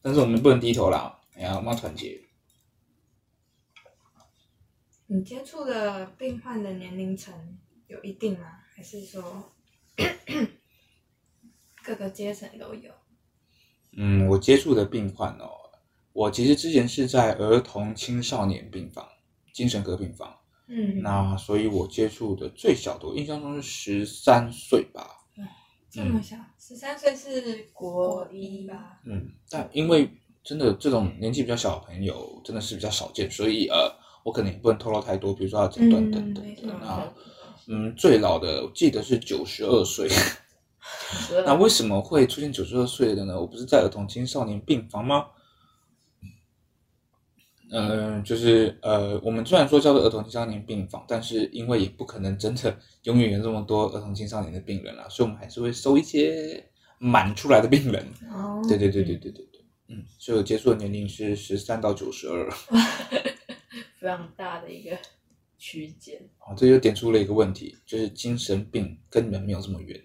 [0.02, 2.20] 但是我们不能低头啦，哎呀，我们要团结。
[5.06, 8.58] 你接触的病患的年龄层有一定吗？
[8.74, 9.52] 还是说
[11.86, 12.90] 各个阶层都有？
[13.96, 15.48] 嗯，我接触的病患哦，
[16.12, 19.06] 我其实之前是在儿童青少年病房、
[19.54, 25.08] 精神科病房，嗯，那所以我接触的最小的，我印象中是十三岁吧。
[25.88, 29.00] 这么小，十三岁是国一吧？
[29.06, 30.10] 嗯，但因为
[30.42, 33.90] 真的这种年纪比较小的朋友真的是比较少见，所以呃，
[34.24, 36.40] 我可能也不能透露太多，比如说他诊断等等的。
[36.42, 37.12] 嗯没错那
[37.68, 40.08] 嗯，最老的我记得是九十二岁。
[41.32, 43.40] 那那为什么会出现九十二岁的呢？
[43.40, 45.26] 我不是在儿童青少年病房吗？
[47.68, 56.64] 嗯、就是呃，我们虽然说叫做儿童青少年病房，但是因为也不可能真的永远有这么多儿童青少年的病人啦，所以我们还是会收一些
[56.98, 58.06] 满出来的病人。
[58.30, 62.48] 哦，对对对对对对对，嗯，所以我接触的年龄是十三到九十二。
[63.98, 64.96] 非常大的一个
[65.58, 66.20] 区间。
[66.38, 70.00] 哦，这就点出了一个问题，就是精神病跟你们没有这么远，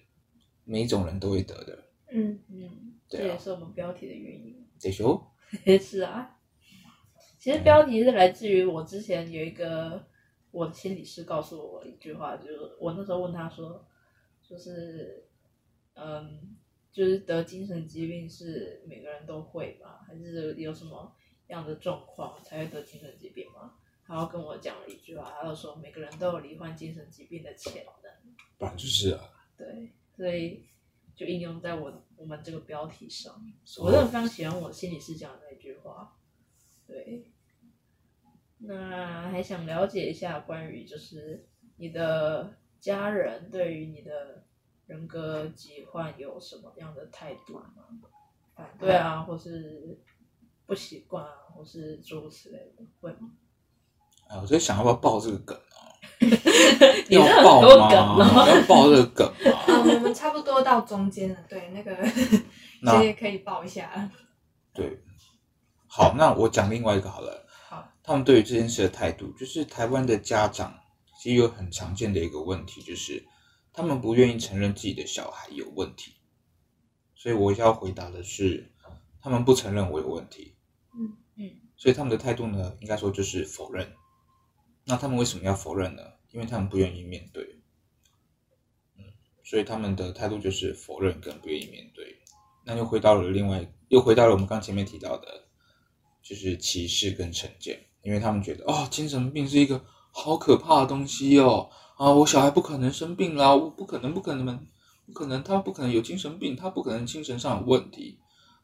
[0.71, 1.84] 每一种人都会得的。
[2.12, 4.65] 嗯，嗯，对啊这也是我们标题的原因。
[4.79, 5.21] 得修，
[5.81, 6.39] 是啊，
[7.38, 10.01] 其实标题是来自于我之前有一个
[10.49, 13.86] 我的心理师告诉我一句话，就是我那时候问他说，
[14.41, 15.27] 就是
[15.95, 16.55] 嗯，
[16.89, 19.99] 就是得精神疾病是每个人都会吗？
[20.07, 21.13] 还是有什么
[21.47, 23.73] 样的状况才会得精神疾病吗？
[24.07, 27.93] 然后跟我讲了一句话，他就说每个人都有罹患精神疾病的潜能。
[28.57, 29.21] 不然就是啊，
[29.57, 30.63] 对，所以
[31.15, 33.34] 就应用在我我们这个标题上。
[33.34, 36.15] 哦我真的非常喜欢我心理师讲的那句话。
[36.86, 37.25] 对，
[38.60, 44.45] 那还想了解一下关于就是你的家人对于你的
[44.86, 47.73] 人格疾患有什么样的态度吗？
[48.53, 49.99] 反对啊，或是
[50.67, 53.31] 不习惯啊，或是诸如此类的，会吗？
[54.27, 55.70] 哎，我在想要不要爆这个梗啊？
[57.10, 57.67] 你这很要爆吗？
[57.67, 58.45] 多梗哦。
[58.47, 59.51] 要爆这个梗吗？
[59.67, 61.91] 啊，我们差不多到中间了，对，那个
[62.81, 64.10] 那这也可以爆一下。
[64.73, 64.99] 对，
[65.88, 67.45] 好，那我讲另外一个好了。
[67.67, 70.73] 好，他们对于这件事的态度，就是台湾的家长
[71.19, 73.25] 其实有很常见的一个问题，就是
[73.73, 76.13] 他们不愿意承认自己的小孩有问题。
[77.15, 78.71] 所以我要回答的是，
[79.21, 80.55] 他们不承认我有问题。
[80.93, 83.91] 嗯嗯，所以他们的态度呢，应该说就是否认。
[84.91, 86.04] 那他们为什么要否认呢？
[86.32, 87.41] 因为他们不愿意面对。
[88.97, 89.06] 嗯，
[89.41, 92.17] 所以他们的态度就是否认跟不愿意面对。
[92.65, 95.45] 那又回到了另外，又回到了我们刚前面提到的，
[96.21, 104.67] 就是歧视跟成见，因为他们觉得哦，精神病是一个好可怕的东西哦，啊，我小孩不可能生病啦，我不可能，不可能，
[105.06, 108.19] 不可能，他不可能有精神病，他不可能精神上有问题，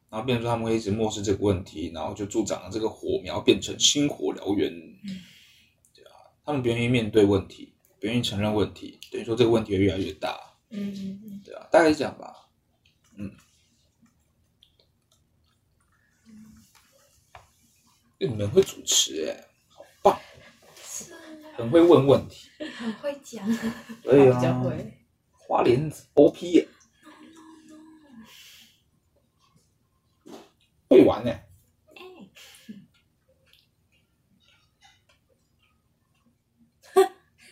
[0.09, 4.69] 然后变成说他们会一直漠视这个问题，然后就助长了这个火苗，变成星火燎原，
[6.47, 12.47] 他们不愿意面对问题，不愿意承认问题，等于说这个问题会越来越大，嗯嗯嗯，对啊，大概是这样吧。
[13.17, 13.35] 嗯，
[18.19, 20.17] 欸你们会主持哎、好棒，
[20.81, 21.13] 是
[21.57, 22.49] 很会问问题。
[22.77, 23.45] 很会讲。
[24.01, 24.93] 对比较会。
[25.37, 26.65] 花莲子 OP 耶、
[30.89, 31.39] 会玩呢、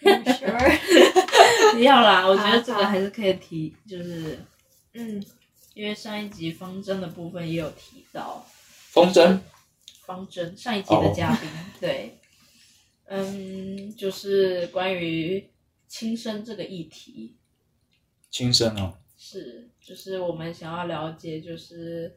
[0.06, 4.40] Sure， 不要啦，我觉得这个还是可以提，就是
[4.94, 5.24] 嗯，
[5.74, 8.46] 因为上一集方针的部分也有提到。
[8.92, 9.42] 方针？
[10.06, 11.50] 方针上一集的嘉宾
[11.82, 12.18] 对，
[13.06, 15.50] 嗯，就是关于
[15.88, 17.36] 轻生这个议题，
[18.30, 22.16] 轻生哦，是就是我们想要了解，就是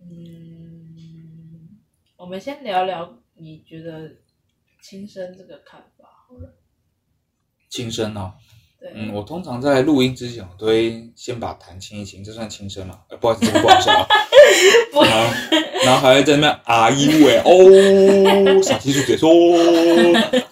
[0.00, 1.78] 嗯，
[2.16, 4.10] 我们先聊聊你觉得
[4.80, 5.97] 轻生这个看法
[7.68, 8.32] 轻声哦。
[8.80, 12.98] 对，嗯，我通常在录音之前，我都会先把痰清一清，这算轻声吗？
[13.08, 14.06] 呃，不好意思，这个不好意思啊。
[14.92, 15.34] 不然后，
[15.84, 19.30] 然后还会在那边啊一喂哦，傻气数解说，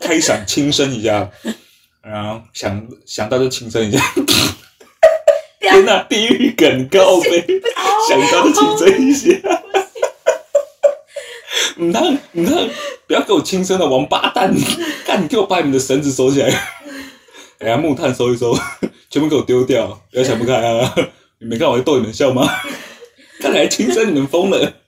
[0.00, 1.30] 开嗓轻声一下，
[2.02, 4.02] 然后想想到就轻声一下。
[5.60, 7.46] 天哪，地狱梗高呗，
[8.08, 9.62] 想到就轻声一下。
[11.76, 12.68] 你看，你看，
[13.06, 14.54] 不要给我轻声的王八蛋！
[15.06, 16.50] 干，你给我把你们的绳子收起来。
[17.58, 18.54] 哎呀，木炭收一收，
[19.08, 20.94] 全部给我丢掉，不要想不开啊！
[21.38, 22.46] 你没看我在逗你们笑吗？
[23.40, 24.82] 看来轻生你们疯了。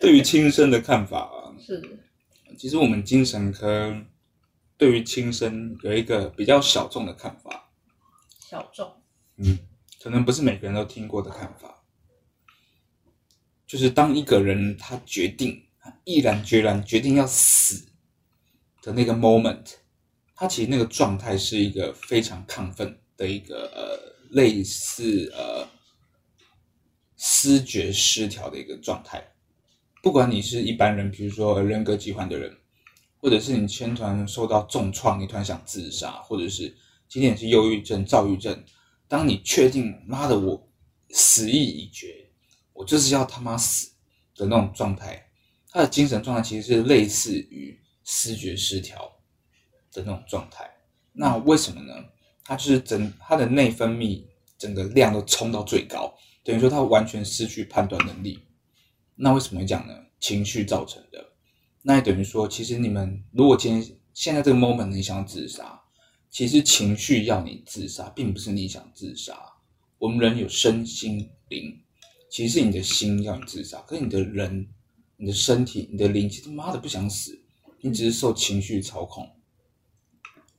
[0.00, 1.82] 对于轻生的看法啊，是
[2.56, 3.94] 其实我们精神科
[4.78, 7.70] 对于轻生有一个比较小众的看法，
[8.48, 8.90] 小众，
[9.36, 9.58] 嗯，
[10.02, 11.82] 可能不是每个人都听过的看法，
[13.66, 15.64] 就是当一个人他决定，
[16.04, 17.88] 毅然决然决定要死
[18.80, 19.74] 的那个 moment，
[20.40, 25.68] 他其实那个状态是一个非常亢奋的一个呃类似呃
[27.14, 29.22] 思觉失调的一个状态。
[30.02, 32.56] 不管你是一般人，比如说人格疾患的人，
[33.18, 36.74] 或者是你先突然受到重创，你突然想自杀，或者是
[37.06, 38.64] 今天你是忧郁症、躁郁症，
[39.06, 40.66] 当你确定妈的我
[41.10, 42.30] 死意已决，
[42.72, 43.90] 我就是要他妈死
[44.34, 45.22] 的那种状态，
[45.68, 49.19] 他的精神状态其实是类似于思觉失调
[49.92, 50.70] 的那种状态。
[51.12, 51.94] 那为什么呢？
[52.44, 54.22] 他就是整他的内分泌
[54.58, 58.40] 整个量都冲到最高，等于说他完全失去判断能力。
[59.14, 59.94] 那为什么会讲呢？
[60.18, 61.32] 情绪造成的。
[61.82, 65.80] 那也等于说，其实你们如果今天现在这个 moment 你想自杀，
[66.30, 69.34] 其实情绪要你自杀，并不是你想自杀。
[69.98, 71.78] 我们人有身心灵，
[72.30, 74.68] 其实是你的心要你自杀，可是你的人、
[75.16, 77.38] 你的身体、你的灵，其实妈的不想死，
[77.80, 79.28] 你只是受情绪操控。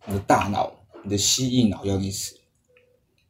[0.05, 0.71] 你的大脑、
[1.03, 2.39] 你的蜥蜴脑要你死，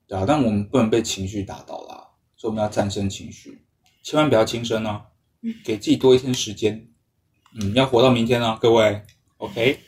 [0.08, 3.66] 对啊，但我们不能被情绪打倒啦，所以我们要战胜情绪，
[4.04, 5.06] 千万不要轻生哦。
[5.66, 6.88] 给自己多一天时间，
[7.60, 9.02] 嗯，要活到明天啊，各位
[9.38, 9.80] ，OK，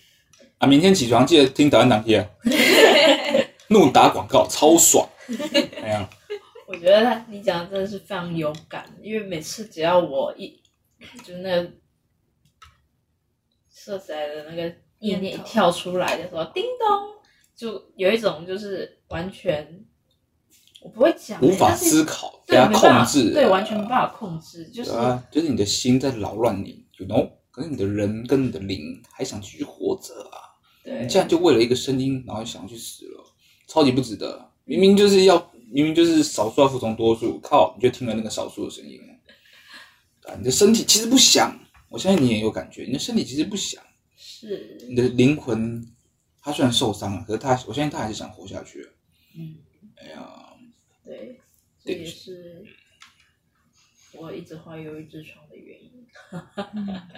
[0.57, 2.27] 啊，明天起床记得听导演党题啊，
[3.69, 5.07] 怒打广告超爽，
[5.83, 6.09] 哎呀，
[6.65, 10.59] 我觉得他你讲的真的是非常有感，因为每次只要我一
[11.23, 11.71] 就是那个
[13.69, 16.87] 色彩的那个意念一跳出来的时候，叮咚，
[17.55, 19.85] 就有一种就是完全
[20.81, 30.39] 我不会讲欸，无法思考，被对，控制，对，完全没办法控制，就是啊，就是你的心在扰乱你，you know，可是你的人跟你的灵还想继续活着啊，
[30.83, 31.01] 对。
[31.01, 33.23] 你，这样就为了一个声音，然后想去死了，
[33.67, 34.49] 超级不值得。
[34.65, 40.31] 明明就是要，明明就是少数要服从多数，靠，你就听了那个少数的声音了。
[40.31, 41.53] 啊，你的身体其实不想，
[41.89, 43.83] 我相信你也有感觉，你的身体其实不想，
[44.47, 45.85] 是，你的灵魂，
[46.41, 48.87] 他虽然受伤了，可是他，我相信他还是想活下去。
[49.37, 49.57] 嗯，
[49.95, 50.53] 哎呀，
[51.03, 51.39] 对，
[51.83, 52.65] 这也是
[54.13, 56.05] 我一直怀忧郁之床的原因。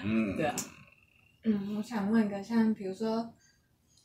[0.03, 0.55] 嗯， 对啊，
[1.43, 3.33] 嗯，我想问一个，像比如说，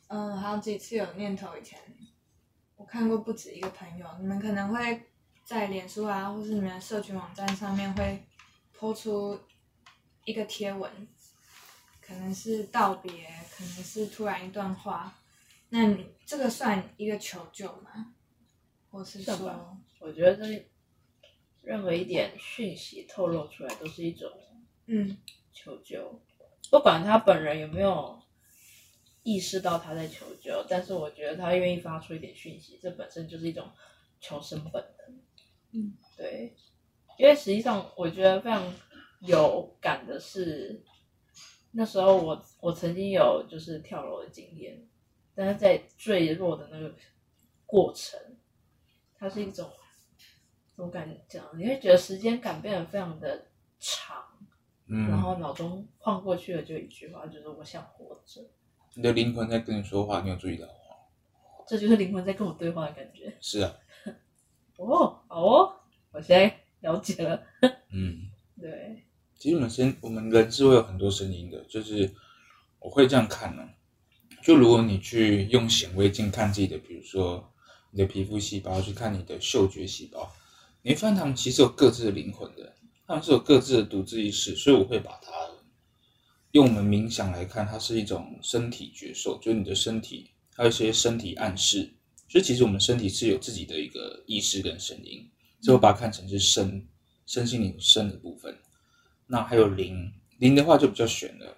[0.07, 1.79] 嗯，好几次有念头，以前
[2.75, 5.03] 我看过不止一个朋友，你们可能会
[5.45, 8.23] 在脸书啊，或是你们的社群网站上面会
[8.73, 9.39] 抛出
[10.25, 10.91] 一个贴文，
[12.01, 13.11] 可能是道别，
[13.55, 15.17] 可能是突然一段话，
[15.69, 18.13] 那你这个算一个求救吗？
[18.89, 19.45] 或是算吧。
[19.45, 20.69] 说，我觉得这
[21.61, 24.29] 任何一点讯息透露出来都是一种
[24.87, 25.17] 嗯。
[25.53, 26.19] 求救，
[26.71, 28.19] 不管他本人有没有
[29.21, 33.69] 意识到他在求救，但是我觉得他愿意发出一点讯息，这本身就是一种
[34.19, 35.19] 求生本能。
[35.73, 36.55] 嗯，对，
[37.19, 38.73] 因为实际上我觉得非常
[39.19, 40.81] 有感的是，
[41.71, 44.85] 那时候我我曾经有就是跳楼的经验，
[45.33, 46.93] 但是在坠落的那个
[47.65, 48.19] 过程，
[49.15, 49.69] 它是一种
[50.75, 51.45] 怎么敢讲？
[51.57, 53.47] 你会觉得时间感变得非常的
[53.79, 54.17] 长。
[54.87, 58.41] 然嗯，后脑中晃过去的就一句话，就是我想活着，
[58.95, 60.73] 你的灵魂在跟你说话，你有注意到吗？
[61.65, 63.33] 这就是灵魂在跟我对话的感觉。
[63.39, 63.73] 是啊，
[64.75, 65.73] 哦，好哦，
[66.11, 67.41] 我现在了解了。
[67.93, 68.27] 嗯。
[68.59, 69.05] 对，
[69.41, 72.13] 其实我们声，我们人是会有很多声音的，就是
[72.77, 73.67] 我会这样看呢、
[74.43, 77.51] 就如果你去用显微镜看自己的，比如说
[77.89, 80.31] 你的皮肤细胞，去看你的嗅觉细胞，
[80.83, 82.75] 你会发现它们其实有各自的灵魂的，
[83.07, 85.31] 它们是有各自的独自意识，所以我会把它
[86.51, 91.91] 用我们冥想来看，它是一种身体觉受，就是你的身体还有一些身体暗示，
[92.29, 95.27] 所以其实我们身体是有自己的一个意识跟声音，
[95.61, 96.87] 所以我把它看成是身
[97.25, 98.55] 身心灵身的部分。
[99.31, 101.57] 那还有灵，灵的话就比较玄了。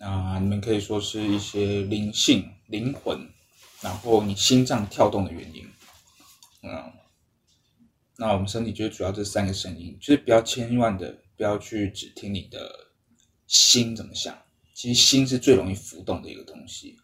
[0.00, 3.30] 那你们可以说是一些灵性、灵魂，
[3.80, 5.64] 然后你心脏跳动的原因。
[6.64, 6.92] 嗯，
[8.16, 12.68] 那我们身体就是主要这三个声音，就是不要千万的不要去只听你的
[13.46, 14.36] 心怎么想，
[14.74, 16.96] 其实心是最容易浮动的一个东西。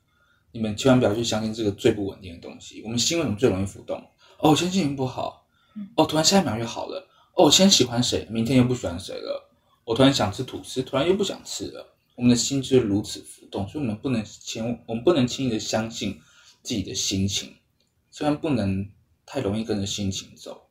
[0.51, 2.83] 你们千万不要去相信这个最不稳定的东西。
[2.83, 3.97] 我们心为什么最容易浮动？
[4.39, 5.47] 哦，我今天心情不好，
[5.95, 7.09] 哦，突然下一秒又好了。
[7.37, 9.51] 哦，我先喜欢谁，明天又不喜欢谁了。
[9.85, 11.97] 我突然想吃吐司，突然又不想吃了。
[12.17, 16.21] 我们的心就是如此浮动，所以我们不能轻，我们不能轻易的相信
[16.63, 17.53] 自己的心情，
[18.11, 18.89] 虽然不能
[19.27, 20.69] 太容易跟着心情走，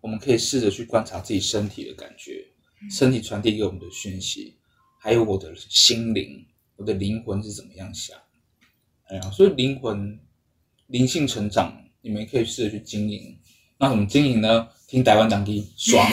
[0.00, 2.46] 我们可以试着去观察自己身体的感觉，
[2.90, 4.56] 身体传递给我们的讯息，
[5.00, 6.46] 还有我的心灵，
[6.76, 8.16] 我的灵魂是怎么样想。
[9.08, 10.18] 哎呀，所以灵魂
[10.86, 13.36] 灵性成长，你们可以试着去经营。
[13.78, 14.68] 那怎么经营呢？
[14.86, 16.06] 听台湾讲的爽，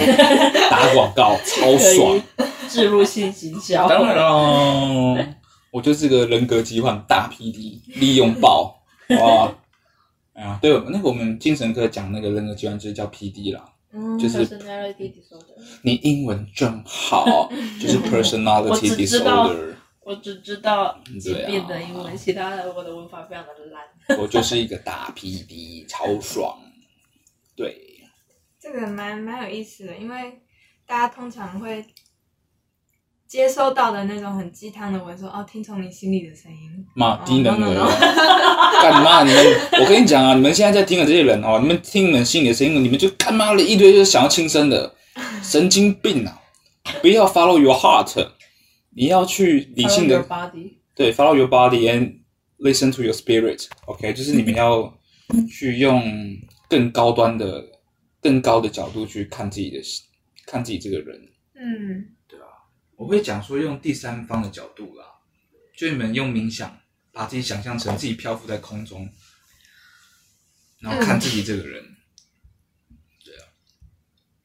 [0.70, 2.22] 打广告 超爽。
[2.68, 5.16] 置入性行销，当然喽，
[5.70, 8.82] 我就是个人格疾患大 PD，利用爆
[9.20, 9.54] 哇！
[10.34, 15.54] 哎呀，对，那个我们精神科讲那个人格疾患就是叫 PD 啦，嗯就是 personality disorder。
[15.84, 17.48] 你英文真好，
[17.80, 19.76] 就是 personality disorder。
[20.04, 24.18] 我只知道疾病的英文，其他的我的文法非常的烂。
[24.20, 26.58] 我就是一个大 PD，超爽。
[27.56, 27.78] 对，
[28.64, 30.40] 这个蛮蛮有意思的，因为
[30.88, 31.86] 大家通常会
[33.28, 36.86] 接收到的那种很鸡汤的文说，哦，听从你心里的声音。
[36.96, 37.68] 妈，哦低能儿
[38.82, 39.24] 干嘛？
[39.24, 39.46] 你们，
[39.82, 44.96] 我跟你讲啊，你们现在在听的这些人哦，你们听你们心里的声音，你们就干妈的一堆就是想要轻生的，
[45.44, 46.42] 神经病啊！
[47.02, 48.30] 不要 follow your heart，
[48.96, 52.20] 你要去理性的 body，对，follow your body and
[52.60, 53.68] listen to your spirit。
[53.88, 54.94] OK，就是你们要
[55.50, 56.02] 去用
[56.70, 57.62] 更高端的、
[58.24, 59.82] 更高的角度去看自己的
[60.46, 61.30] 看自己这个人。
[61.56, 62.46] 嗯对啊
[62.96, 65.06] 我会讲说用第三方的角度啦，
[65.76, 66.80] 就你们用冥想
[67.12, 69.10] 把自己想象成自己漂浮在空中，
[70.80, 71.84] 然后看自己这个人。
[73.24, 73.46] 对啊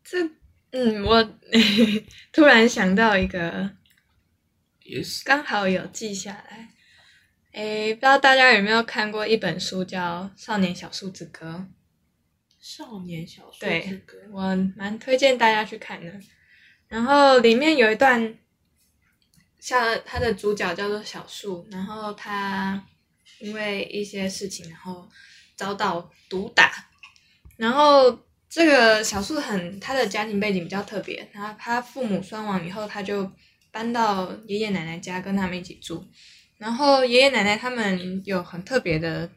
[0.04, 0.30] 这
[0.70, 1.24] 嗯，我
[2.32, 3.70] 突然想到一个
[4.82, 6.68] ，Yes，刚好有记下来。
[7.52, 11.66] 诶，不知道大家有没有看过一本书叫《少年小树之歌
[12.68, 16.12] 少年小说对之歌》，我蛮推荐大家去看的。
[16.86, 18.36] 然后里面有一段，
[19.58, 22.86] 像他的主角叫做小树，然后他
[23.38, 25.08] 因为一些事情，然后
[25.56, 26.70] 遭到毒打，
[27.56, 33.32] 然后这个小树很他的家庭背景比较特别，然后他父母双亡以后，他就
[33.72, 36.06] 搬到爷爷奶奶家跟他们一起住，
[36.58, 39.30] 然后爷爷奶奶他们有很特别的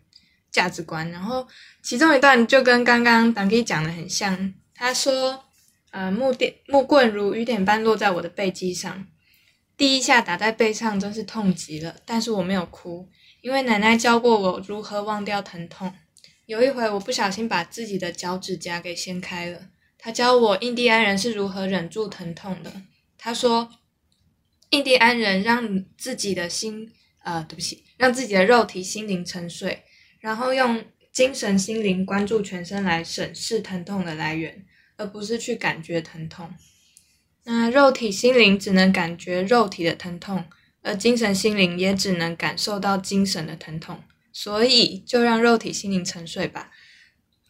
[0.51, 1.47] 价值观，然后
[1.81, 5.45] 其中一段就跟刚刚党基讲的很像，他说，
[5.91, 9.07] 呃，木电木棍如雨点般落在我的背脊上，
[9.77, 13.09] 第一下打在背上真是痛极了，但是我没有哭，
[13.41, 15.93] 因为奶奶教过我如何忘掉疼痛。
[16.45, 19.69] 有一回，我不小心把自己的脚趾甲给掀开了。
[19.97, 22.73] 她教我印第安人是如何忍住疼痛的。
[23.17, 23.69] 她说，
[24.71, 26.91] 印第安人让自己的心，
[27.23, 29.83] 呃，对不起，让自己的肉体、心灵沉睡，
[30.21, 34.65] 然后用精神、心灵关注全身来审视疼痛的来源，
[34.95, 36.53] 而不是去感觉疼痛。
[37.43, 40.45] 那肉体、心灵只能感觉肉体的疼痛，
[40.83, 44.01] 而精神、心灵也只能感受到精神的疼痛。
[44.31, 46.71] 所以，就让肉体、心灵沉睡吧。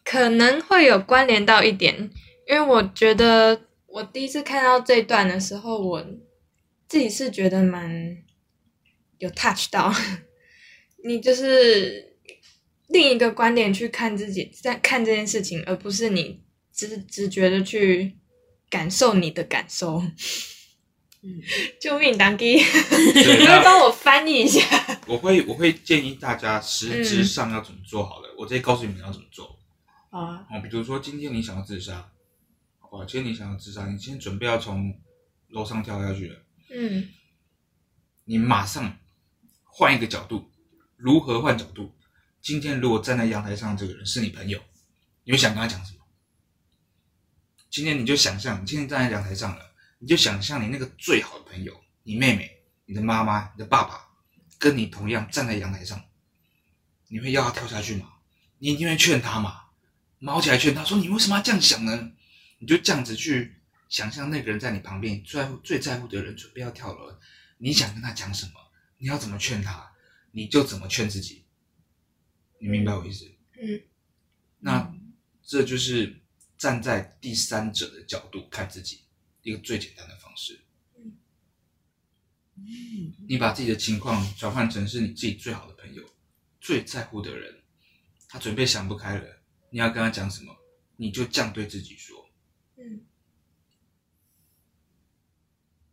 [0.02, 2.10] 可能会有关联到一点，
[2.48, 6.04] 因为我觉得我第一次看到这段的时候，我
[6.88, 8.16] 自己是觉得蛮
[9.18, 9.94] 有 touch 到。
[11.04, 12.11] 你就是
[12.92, 18.16] 另一个观点去看自己，在看这件事情，而不是你直直觉的去
[18.68, 20.02] 感受你的感受。
[21.24, 21.40] 嗯，
[21.80, 22.56] 救命，当机！
[22.56, 24.60] 对， 你会那帮我翻译一下？
[25.06, 29.58] 我会我会建议大家实质上要怎么做好了，我直接告诉你们要怎么做。
[30.10, 32.10] 好啊，哦，比如说今天你想要自杀，
[32.78, 33.04] 好不好？
[33.04, 34.92] 今天你想要自杀，你今天准备要从
[35.48, 36.36] 楼上跳下去了，
[36.74, 37.08] 嗯
[38.24, 38.98] 你马上
[39.64, 40.50] 换一个角度，
[40.96, 41.92] 如何换角度？
[42.42, 44.60] 今天如果站在阳台上这个人是你朋友，
[45.22, 45.98] 你会想跟他讲什么？
[47.70, 54.08] 今天你就想象，你今天站在阳台上了，你就想象你那个最好的朋友，你妹妹、你的妈妈、你的爸爸，
[54.58, 56.02] 跟你同样站在阳台上，
[57.06, 58.12] 你会要他跳下去吗？
[58.58, 59.60] 你一定会劝他吗？
[60.18, 62.10] 猫起来劝他说：“你为什么要这样想呢？”
[62.58, 63.56] 你就这样子去
[63.88, 67.16] 想象那个人在你旁边，最最在乎的人准备要跳楼，
[67.58, 68.52] 你想跟他讲什么？
[68.98, 69.92] 你要怎么劝他？
[70.32, 71.41] 你就怎么劝自己。
[72.62, 73.28] 你明白我意思？
[73.60, 73.82] 嗯。
[74.60, 74.94] 那
[75.42, 76.20] 这就是
[76.56, 79.00] 站在第三者的角度看自己
[79.42, 80.60] 一个最简单的方式。
[83.26, 86.08] 你把自己的情况转换成是你自己最好的朋友、
[86.60, 87.62] 最在乎的人，
[88.28, 90.56] 他准备想不开了，你要跟他讲什么，
[90.96, 92.30] 你就这样对自己说。
[92.76, 93.00] 嗯。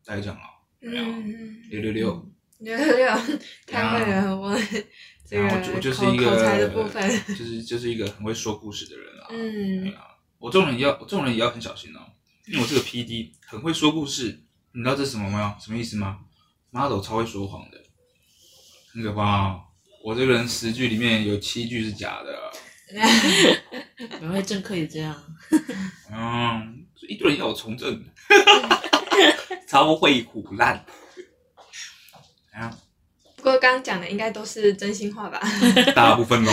[0.05, 0.43] 大概这样啊，
[0.82, 4.55] 六六六，六六六，太会了，我
[5.30, 6.25] 这个然后我就我就是一个
[7.38, 9.27] 就是就是一个很会说故事的人 啦。
[9.30, 10.07] 嗯啊
[10.39, 11.99] 我这种人也要，我这种人也要很小心哦，
[12.47, 14.41] 因为我是个 P D，很会说故事。
[14.71, 15.57] 你知道这是什么吗？
[15.59, 16.19] 什么意思吗
[16.71, 17.77] ？model 超会说谎的，
[18.93, 19.61] 很可怕哦。
[20.01, 22.51] 我这个人十句里面有七句是假的。
[24.21, 25.13] 原来政客也这样。
[26.09, 28.01] 嗯，一堆人要我从政，
[29.67, 30.86] 超会苦烂。
[32.53, 32.75] 啊，
[33.39, 35.41] 不过刚刚讲的应该都是真心话吧？
[35.95, 36.51] 大部分喽。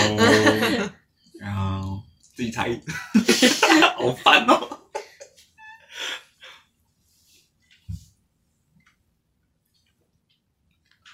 [1.40, 2.70] 然后自己猜，
[3.98, 4.82] 好烦哦。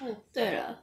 [0.00, 0.82] 哦，对了，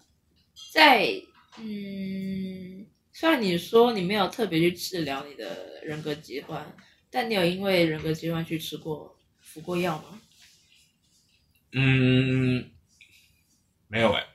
[0.73, 1.21] 在
[1.57, 6.65] 嗯，虽然你说你没有特别去治疗你的人格疾患，
[7.11, 10.19] 但你有因为人格疾患去吃过服过药吗？
[11.73, 12.71] 嗯，
[13.87, 14.25] 没有哎、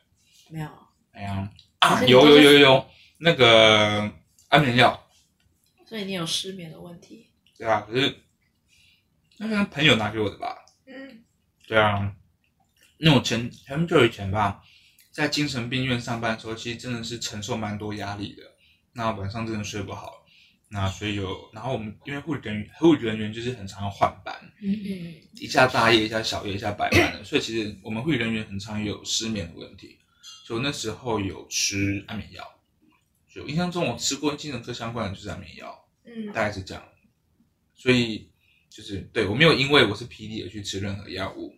[0.55, 0.69] 没有。
[1.11, 1.51] 哎呀
[1.81, 2.87] 啊，有有有有
[3.19, 4.09] 那个
[4.49, 5.05] 安眠药，
[5.85, 7.29] 所以你有失眠的问题。
[7.59, 8.21] 对啊，可是
[9.39, 10.65] 那是朋友拿给我的吧？
[10.87, 11.25] 嗯，
[11.67, 12.15] 对啊，
[12.99, 14.63] 那我前很久以前吧，
[15.11, 18.43] 在精神病院上班的时候，其实真的是承受蛮多压力的。
[18.93, 20.25] 那晚上真的睡不好，
[20.69, 24.33] 那所以有，然后我们因为护理人员，护理人员就是很常要换班，
[24.63, 29.99] 嗯嗯，一下大夜，一下小夜，一下白班的，所以其实我们护理人员很常有失眠的问题。
[30.45, 32.47] 所以那时候有吃安眠药，
[33.27, 36.87] 就印象中我吃过精神科相关的就是安眠药，嗯大概是这样。
[37.75, 38.31] 所以
[38.69, 41.57] 就是对我没有因为我是 PD 而去吃任何药物，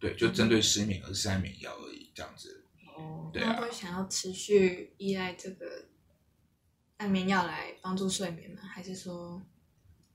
[0.00, 2.64] 对，就针对失眠而是安眠药而已，这样子。
[2.96, 5.84] 哦，对啊那会想要持续依赖这个
[6.96, 8.62] 安眠药来帮助睡眠吗？
[8.62, 9.42] 还是说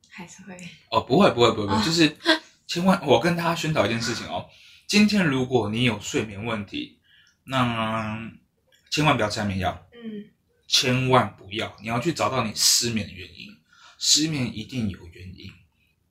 [0.09, 0.57] 还是会？
[0.89, 2.17] 哦，不会不会不会，不会啊就是
[2.65, 4.49] 千万我跟大家宣导一件事情哦，
[4.87, 6.98] 今天如果你有睡眠问题，
[7.49, 8.31] 那
[8.91, 9.87] 千万不要吃安眠药。
[9.93, 10.25] 嗯
[10.71, 13.57] 千万不要，你要去找到你失眠的原因。
[13.97, 15.51] 失眠一定有原因，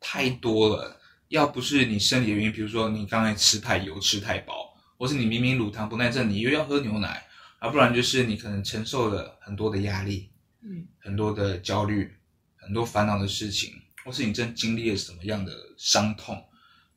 [0.01, 1.01] 太多了。
[1.29, 7.25] 要不是你身体的原因，比如说你刚才吃太油、吃太饱，或是你明明乳糖不耐症，你又要喝牛奶，
[7.61, 10.29] 啊，不然就是你可能承受了很多的压力，
[10.63, 12.13] 嗯，很多的焦虑，
[12.57, 16.45] 很多烦恼的事情，或是你正经历了什么样的伤痛，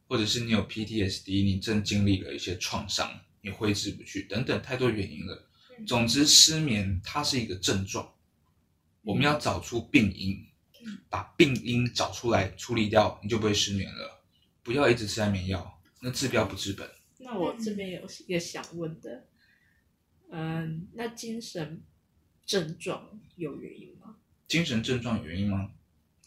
[0.07, 3.07] 或者是你有 PTSD，你正经历了一些创伤，
[3.41, 5.47] 你挥之不去，等等，太多原因了。
[5.87, 8.13] 总之，失眠它是一个症状，
[9.01, 10.45] 我们要找出病因，
[11.09, 14.21] 把病因找出来处理掉，你就不会失眠了。
[14.63, 16.87] 不要一直吃安眠药，那治标不治本。
[17.17, 19.25] 那我这边有一个想问的，
[20.29, 21.81] 嗯，那精神
[22.45, 24.17] 症状有原因吗？
[24.47, 25.71] 精神症状有原因吗？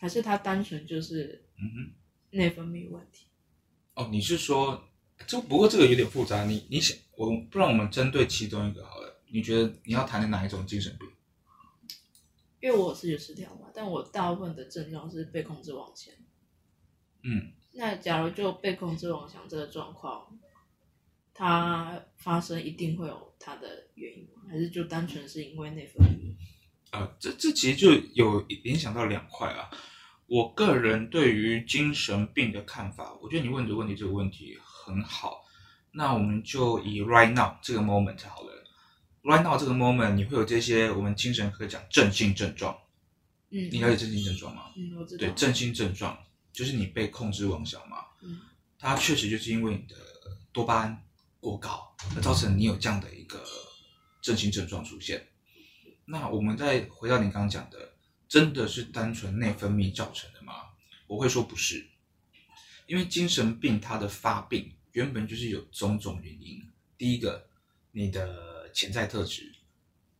[0.00, 1.92] 还是他单纯就是嗯哼，
[2.30, 3.26] 内分泌问题？
[3.94, 4.88] 哦，你是说
[5.26, 11.08] 这不过这个有点复杂，你你想我不然我们针对其中一个好了，你觉得你要谈的哪一种精神病？
[12.60, 16.14] 因为我是有视觉失调嘛，但我大部分的症状是被控制妄想。
[17.22, 20.38] 嗯，那假如就被控制妄想这个状况，
[21.34, 24.42] 它发生一定会有它的原因吗？
[24.48, 26.34] 还是就单纯是因为内分泌？
[26.90, 29.70] 呃，这这其实就有影响到两块啊。
[30.26, 35.43] 我个人对于精神病的看法，我觉得你问的问题这个问题很好。
[35.94, 38.64] 那我们就以 right now 这个 moment 好了。
[39.22, 42.76] right now 这个 moment，你会有这些我们精神科讲正性症状。
[43.50, 44.72] 嗯，你了解正性症状吗？
[44.76, 45.20] 嗯，我知道。
[45.20, 46.18] 对，正性症状
[46.52, 47.98] 就是你被控制妄想嘛。
[48.22, 48.40] 嗯
[48.76, 49.96] 它确实就是因为你的
[50.52, 51.02] 多巴胺
[51.40, 53.42] 过高，而造成你有这样的一个
[54.20, 55.26] 正性症状出现。
[56.04, 57.94] 那我们再回到你刚刚讲的，
[58.28, 60.52] 真的是单纯内分泌造成的吗？
[61.06, 61.86] 我会说不是，
[62.86, 66.62] 因为精神病它的发病原本就是有种种原因。
[66.96, 67.48] 第一个，
[67.90, 69.52] 你的潜在特质，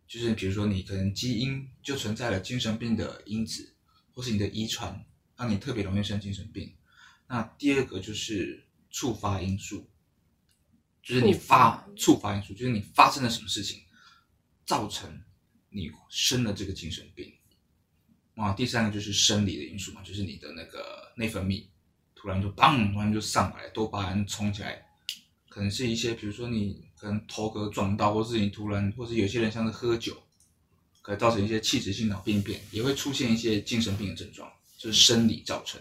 [0.07, 3.73] 就是比如说你可能基因就存在了精神病的因子，
[4.13, 5.05] 或是你的遗传
[5.37, 6.75] 让你特别容易生精神病。
[7.29, 9.89] 那第二个就是触发因素，
[11.03, 13.81] 就是你发发触发因素，就是你发生了什么事情，
[14.67, 15.23] 造成
[15.71, 17.33] 你生了这个精神病。
[18.35, 21.65] 啊，第三个就是生理的因素嘛，就是你的那个内分泌
[22.25, 24.83] 突然就当，突然就上来，多巴胺冲起来，
[25.51, 30.17] 可能是一些比如说你可能头壳撞到，或是你突然，或是有些人像是喝酒，
[31.03, 35.79] 可能造成一些器质性脑病变，也会出现一些精神病的症状，就是生理造成。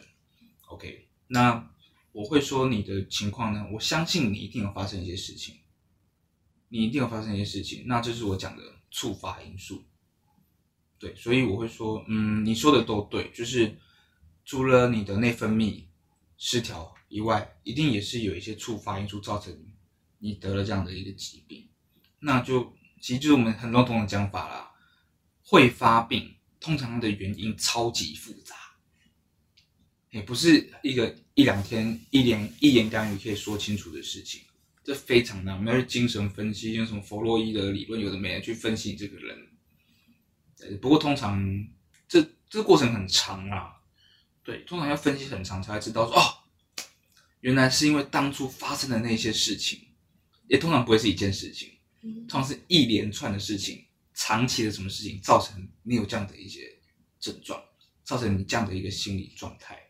[0.66, 1.66] OK，那
[2.12, 5.56] 我会说你的情况呢，我相信你一定有发生一些事情，
[6.68, 9.86] 你一定有发生一些事情，那这是我讲的触发因素。
[11.00, 13.78] 对，所以我会说，嗯，你说的都对，就是
[14.44, 15.84] 除了你的内分泌
[16.46, 19.58] 失调以外，一定也是有一些触发因素造成
[20.20, 21.70] 你得了这样的一个疾病。
[22.20, 24.70] 那就其实就是我们很笼统的讲法啦，
[25.41, 28.58] 会发病通常的原因超级复杂，
[30.12, 34.41] 也不是一个一两天一言一言两语可以说清楚的事情。
[34.84, 35.56] 这非常难。
[35.56, 40.78] 我们要精神分析，用什么弗洛伊德理论，有的没的去分析你这个人。
[40.82, 41.41] 不过通常
[42.06, 43.82] 这这个过程很长啦，
[44.44, 46.22] 对，通常要分析很长才会知道说哦，
[47.39, 49.80] 原来是因为当初发生的那些事情，
[50.48, 51.72] 也通常不会是一件事情，
[52.02, 56.78] 嗯通常是一连串的事情，长期的什么事情造成你有这样的一些
[57.20, 57.64] 症状，
[58.04, 59.82] 造成你这样的一个心理状态，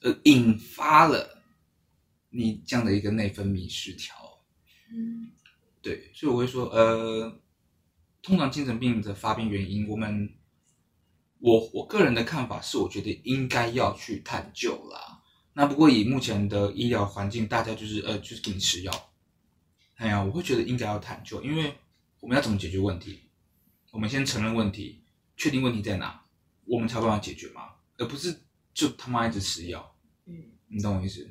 [0.00, 1.42] 而引发了
[2.30, 4.14] 你这样的一个内分泌失调。
[4.90, 5.30] 嗯
[5.82, 7.40] 对，所以我会说，呃，
[8.22, 10.34] 通常精神病的发病原因，我们
[11.40, 15.22] 我我个人的看法是，我觉得应该要去探究啦。
[15.52, 19.10] 那不过以目前的医疗环境，大家就是呃，就是给你吃药。
[19.96, 21.74] 哎呀，我会觉得应该要探究，因为
[22.20, 23.22] 我们要怎么解决问题？
[23.90, 25.02] 我们先承认问题，
[25.36, 26.20] 确定问题在哪，
[26.64, 29.96] 我们才有办法解决嘛，而不是就他妈一直吃药。
[30.26, 30.34] 嗯
[30.68, 31.28] 你懂我意思？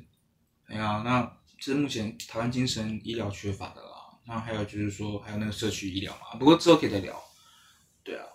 [0.66, 1.22] 哎呀，那
[1.58, 4.18] 这是目前台湾精神医疗缺乏的啦。
[4.26, 6.38] 那还有就是说，还有那个社区医疗嘛。
[6.38, 7.18] 不过之后可以再聊。
[8.04, 8.26] 对啊，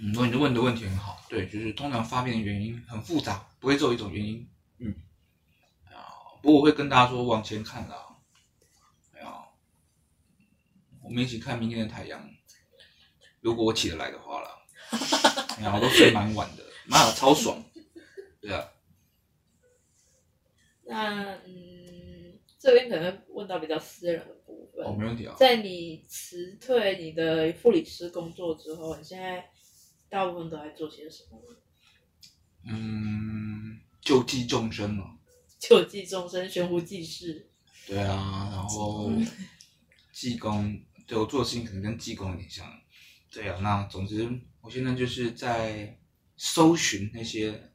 [0.00, 4.48] 嗯，你问的问题很好，对，就是通常发病的原因很复杂，不会只有一种原因。
[4.78, 4.94] 嗯，
[5.86, 8.16] 啊，不过我会跟大家说往前看啦。
[9.12, 9.44] 哎呀，
[11.02, 12.30] 我们一起看明天的太阳。
[13.40, 14.50] 如果我起得来的话啦，
[15.58, 17.60] 哎呀，我都睡蛮晚的，妈的超爽。
[18.40, 18.70] 对啊。
[20.86, 24.86] 那嗯，这边可能会问到比较私人的部分。
[24.86, 25.34] 哦，没问题啊。
[25.38, 29.50] 在你辞退你的护理师工作之后，你现在
[30.08, 31.40] 大部分都在做些什么？
[32.64, 35.18] 嗯，救济众生嘛。
[35.58, 37.48] 救济众生，悬壶济世。
[37.86, 39.10] 对啊，然后
[40.12, 42.66] 济公，对我做的事情可能跟济公有点像。
[43.30, 44.28] 对啊，那总之，
[44.60, 45.98] 我现在就是在
[46.36, 47.70] 搜寻那些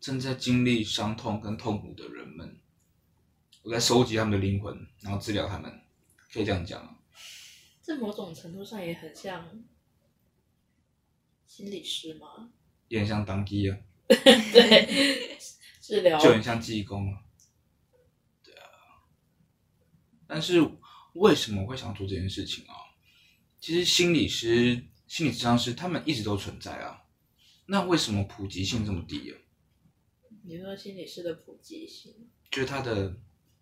[0.00, 2.58] 正在经历伤痛跟痛苦的人们，
[3.62, 5.80] 我在收集他们的灵魂，然后治疗他们，
[6.32, 6.96] 可以这样讲吗。
[7.82, 9.48] 这某种程度上也很像
[11.48, 12.52] 心理师吗？
[12.88, 13.76] 有点像当机啊，
[14.06, 15.38] 对，
[15.80, 17.24] 治疗就很像济公啊。
[18.44, 19.02] 对啊，
[20.28, 20.60] 但是
[21.14, 22.74] 为什么我会想做这件事情啊？
[23.60, 27.02] 其实心理师、心理治疗师他们一直都存在啊，
[27.66, 29.38] 那为什么普及性这么低啊？
[30.44, 33.16] 你说心理师的普及性，就是他的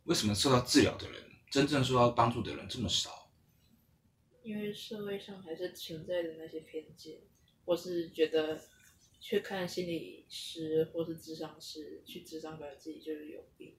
[0.04, 3.30] 为什么受到治疗的人，真正受到帮助的人这么少？
[4.42, 7.18] 因为社会上还是存在的那些偏见，
[7.66, 8.58] 或是觉得
[9.20, 13.74] 去看心理师或是智商师去智商感觉自己就是有病，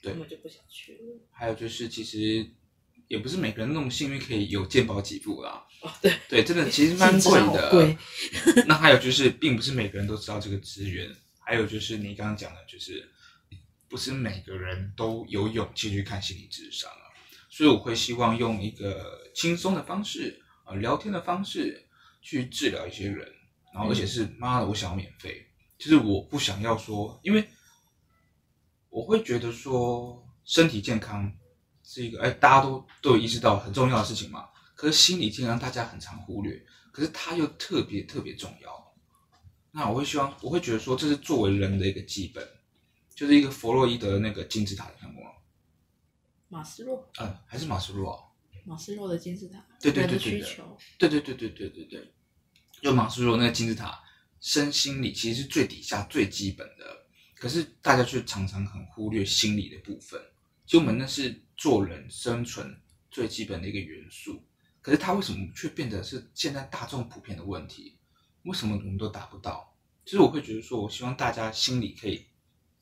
[0.00, 1.20] 对根本就不想去了。
[1.30, 2.46] 还有就是，其实
[3.08, 5.66] 也不是每个人那么幸运可以有健保给付啦。
[5.82, 7.70] 哦，对，对，真的其实蛮贵的。
[7.70, 7.96] 贵
[8.66, 11.14] 那还有就是，并不是每个人都知道这个资源。
[11.40, 13.06] 还有就是你刚刚讲的，就是
[13.88, 17.04] 不是每个人都有勇气去看心理智商啊。
[17.50, 21.83] 所以我会希望用一个轻松的方式，呃，聊天的方式
[22.24, 23.30] 去治疗一些人，
[23.74, 25.46] 然后而且是妈的，我想要免费，
[25.76, 27.46] 就是我不想要说，因为
[28.88, 31.30] 我会觉得说身体健康
[31.82, 34.48] 是一个哎，大家都都有意识到很重要的事情嘛。
[34.74, 38.94] 可是心理健康大家很常忽略，可是它又特别特别重要。
[39.70, 42.48] 那我会希望，我会觉得说，这是作为人的一个基本，
[43.14, 45.30] 就是一个弗洛伊德的那个金字塔，你看过吗？
[46.48, 48.18] 马斯洛，嗯，还是马斯洛啊？
[48.64, 52.13] 马斯洛的金字塔，对对对对对需求，对对对对对对对，
[52.84, 53.98] 就马斯洛那个金字塔，
[54.42, 60.22] 身心理其实是最底下最基本的，可是大家却常常很忽略心理的部分。
[60.66, 62.78] 就我们那是做人生存
[63.10, 64.44] 最基本的一个元素，
[64.82, 67.96] 可是它为什么却变得是现在大众普遍的问题？
[68.42, 69.74] 为什么我们都达不到？
[70.04, 72.26] 其实我会觉得说，我希望大家心理可以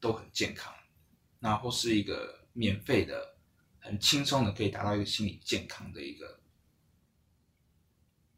[0.01, 0.75] 都很健康，
[1.39, 3.37] 然后是一个免费的、
[3.79, 6.41] 很轻松的，可以达到一个心理健康的一个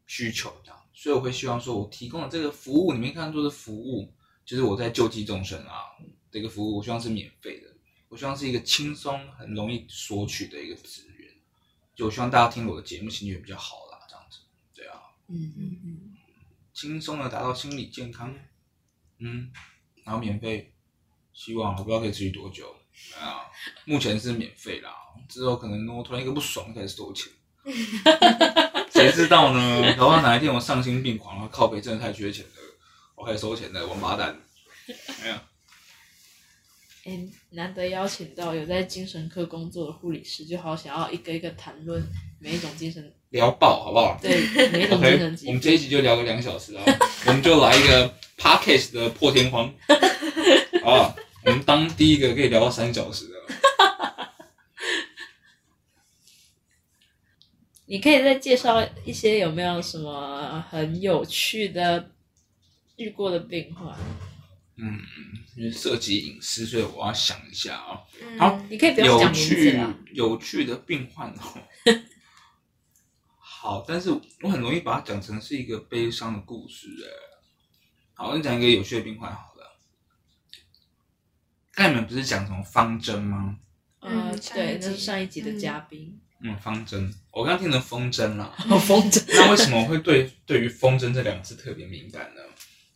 [0.07, 0.84] 需求的。
[0.95, 4.15] 所以我会希望说，我提供的这个服务，你们看作是服务，
[4.47, 5.83] 就是我在救济众生啊
[6.31, 7.69] 这个服务，我希望是免费的，
[8.09, 11.31] 我希望是一个轻松、很容易索取的一个资源。
[11.97, 14.39] 就我希望大家听我的节目心情也比较好啦，这样子，
[14.73, 15.01] 对啊。
[15.27, 16.17] 嗯嗯嗯，
[16.73, 18.35] 轻松的达到心理健康，
[19.19, 19.51] 嗯，
[20.05, 20.73] 然后免费，
[21.33, 22.75] 希望我不知道可以持续多久，
[23.19, 23.47] 啊，
[23.85, 24.93] 目前是免费啦，
[25.29, 27.33] 之后可能我突然一个不爽开始收钱，
[28.93, 29.95] 谁知道呢？
[29.99, 32.51] 搞不好哪一天我丧心病狂了，靠北真的太缺钱了，
[33.17, 34.37] 我开始收钱的王八蛋，
[35.23, 35.35] 没有，
[37.05, 42.03] 哎，难得邀请到有在精神科工作的护理师，就好想要一个一个谈论
[42.39, 44.41] 每一种精神，聊爆好不好对
[44.71, 45.71] 每一种精？OK，神疾病我们这。
[45.73, 46.83] 一集就聊个两小时啊，
[47.27, 49.73] 我们就来一个 podcast 的破天荒，
[50.85, 53.35] 好，我们当第一个可以聊到三小时的。
[57.95, 62.11] 你可以再介绍一些有没有什么很有趣的
[62.97, 63.97] 遇过的病患？
[64.75, 65.01] 嗯，
[65.57, 69.81] 因为涉及隐私，所以我要想一下啊、嗯好你可以不用有讲名字趣。
[70.13, 71.63] 有趣的病患哦。
[73.39, 74.11] 好，但是
[74.43, 77.07] 我很容易把它讲成是一个悲伤的故事哎。
[78.15, 79.79] 好，我讲一个有趣的病患好了。
[81.71, 83.57] 刚才你们不是讲什么方针吗？
[84.01, 86.09] 呃，嗯对，那是上一集的嗯嘉宾。
[86.13, 86.21] 嗯，
[86.59, 88.55] 方针，我刚刚听成风筝啦。
[88.69, 89.25] 哦，风筝。
[89.29, 92.43] 那为什么我会对对于风筝这两个字特别敏感呢？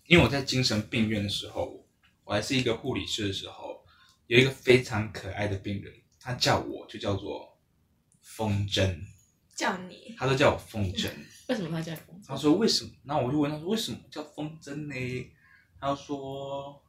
[0.07, 1.87] 因为我在精神病院的时候，
[2.25, 3.85] 我还是一个护理师的时候，
[4.27, 7.59] 有一个非常可爱的病人，他叫我就叫做
[8.21, 8.99] 风筝，
[9.55, 11.09] 叫你他都叫我风筝。
[11.49, 12.27] 为什么他叫你风筝？
[12.27, 12.91] 他说为什么？
[13.05, 15.31] 那我就问他说为什么叫风筝呢？
[15.81, 16.83] 他说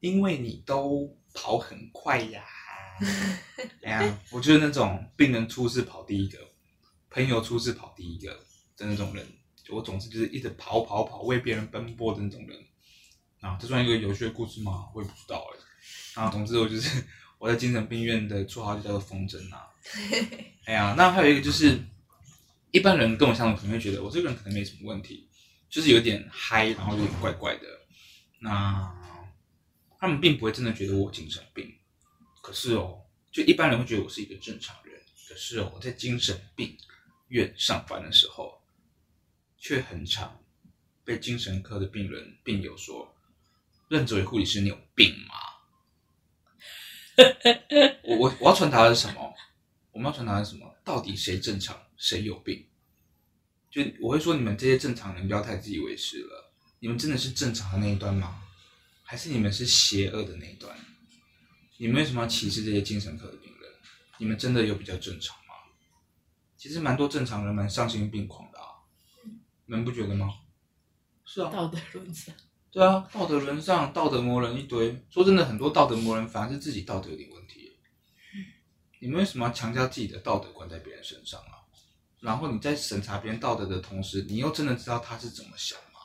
[0.00, 2.44] 因为你都跑很快呀。
[3.82, 6.38] 哎呀，我就是那种病人出事跑第一个，
[7.10, 8.32] 朋友出事跑第一个
[8.76, 9.26] 的那种人。
[9.68, 12.58] 我总是就是一直跑跑跑，为别人奔波的那种人。
[13.40, 14.88] 啊，这算一个有趣的故事吗？
[14.94, 16.22] 我也不知道哎。
[16.22, 17.02] 啊，总之我就是
[17.38, 19.68] 我在精神病院的绰号就叫做风筝啊。
[20.66, 21.78] 哎呀，那还有一个就是，
[22.70, 25.28] 一般人跟我相处可能会觉得我这个人可能没什么问题，
[25.70, 27.62] 就是有点嗨，然后有点怪怪的。
[28.40, 28.92] 那
[29.98, 31.72] 他们并不会真的觉得我有精神病，
[32.42, 35.00] 可是哦，就一般人会觉得我是一个正常人。
[35.26, 36.76] 可是哦，我在精神病
[37.28, 38.60] 院上班的时候，
[39.56, 40.44] 却很常
[41.04, 43.14] 被精神科的病人病友说
[43.88, 45.34] ：“任这位护理师，你有病吗？”
[48.04, 49.34] 我我我要传达的是什么？
[49.92, 50.74] 我们要传达的是什么？
[50.84, 52.66] 到底谁正常，谁有病？
[53.70, 56.52] 就我会说，你们这些正常人不要太自以为是了。
[56.80, 58.42] 你们真的是正常的那一端吗？
[59.02, 60.76] 还是你们是邪恶的那一端？
[61.78, 63.70] 你们为什么要歧视这些精神科的病人？
[64.18, 65.54] 你们真的有比较正常吗？
[66.56, 68.66] 其实蛮多正常人蛮丧心病狂的啊，
[69.66, 70.28] 你们不觉得吗？
[71.24, 72.34] 是啊，道德沦丧。
[72.70, 75.04] 对啊，道德沦丧、道德魔人一堆。
[75.10, 77.72] 说真的，很多道德魔人反而是自己道德有点问题。
[79.00, 81.58] 你们为什么要强加自己的道德观在别人身上啊？
[82.20, 85.98] 然后你在审查别人道德的同时，你又真的知道他是怎么想吗？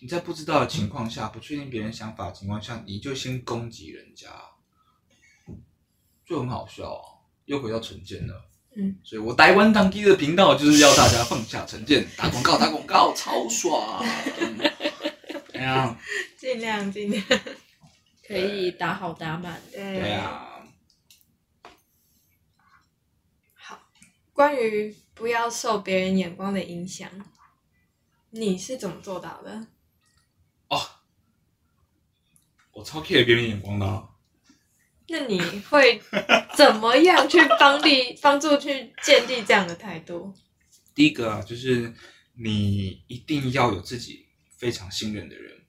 [0.00, 4.28] 你在不知道的情况下，不确定别人想法的情况下，你就先攻击人家，
[6.26, 7.02] 就很好笑啊！
[7.44, 8.50] 又回到成见了。
[8.76, 14.04] 嗯，所以我台湾当地的频道就是要大家放下成见，打广告打广告，超爽。
[15.54, 15.98] 哎呀，
[16.36, 17.24] 尽量尽量。
[18.26, 19.62] 可以打好打满。
[19.72, 20.66] 对对啊。
[23.54, 23.80] 好，
[24.32, 27.08] 关于不要受别人眼光的影响，
[28.30, 29.68] 你是怎么做到的？
[30.68, 30.82] 哦
[32.72, 34.10] 我超 care 别人眼光的、啊。
[35.08, 35.38] 那你
[35.70, 36.00] 会
[36.56, 40.34] 怎么样去帮力帮助去建立这样的态度？
[40.94, 41.92] 第一个啊，就是
[42.34, 44.26] 你一定要有自己
[44.56, 45.64] 非常信任的人。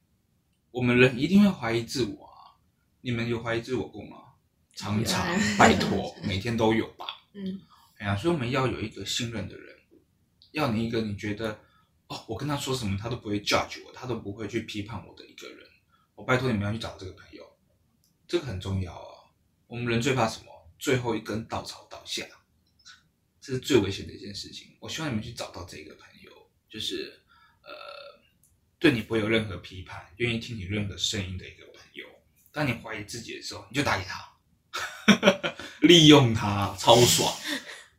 [0.72, 2.56] 我们人一定会怀疑自我啊，
[3.02, 4.18] 你们有怀疑自我过吗？
[4.76, 5.26] 常常，
[5.58, 7.06] 拜托，每天都有吧。
[7.34, 7.60] 嗯
[8.00, 9.76] 哎呀，所以我们要有一个信任的人，
[10.52, 11.60] 要你一个你觉得
[12.08, 15.58] 哦，我跟他说什么他都不会 judge 我，他都不会去批判我的一个人。
[16.14, 17.44] 我拜托你们要去找这个朋友，
[18.28, 19.16] 这个很重要啊。
[19.68, 20.45] 我们人最怕什么？
[20.80, 22.26] 最后一根稻草倒下，
[23.41, 24.78] 这是最危险的一件事情。
[24.80, 26.32] 我希望你们去找到这个朋友，
[26.70, 27.22] 就是
[27.63, 27.72] 呃，
[28.80, 32.05] 对你不会有任何批判，愿意听你任何声音的一个朋友。
[32.51, 37.34] 当你怀疑自己的时候，你就打给他， 利用他，超爽。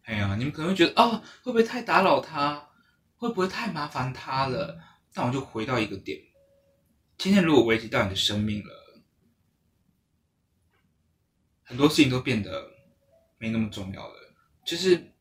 [0.04, 2.70] 哎呀，你们可能会觉得啊、会不会太打扰他？
[3.16, 4.80] 会不会太麻烦他了？
[5.12, 6.22] 但我就回到一个点，
[7.18, 8.77] 今天如果危及到你的生命了，
[11.68, 12.70] 很多事情都变得
[13.36, 14.14] 没那么重要了。
[14.64, 15.12] 就是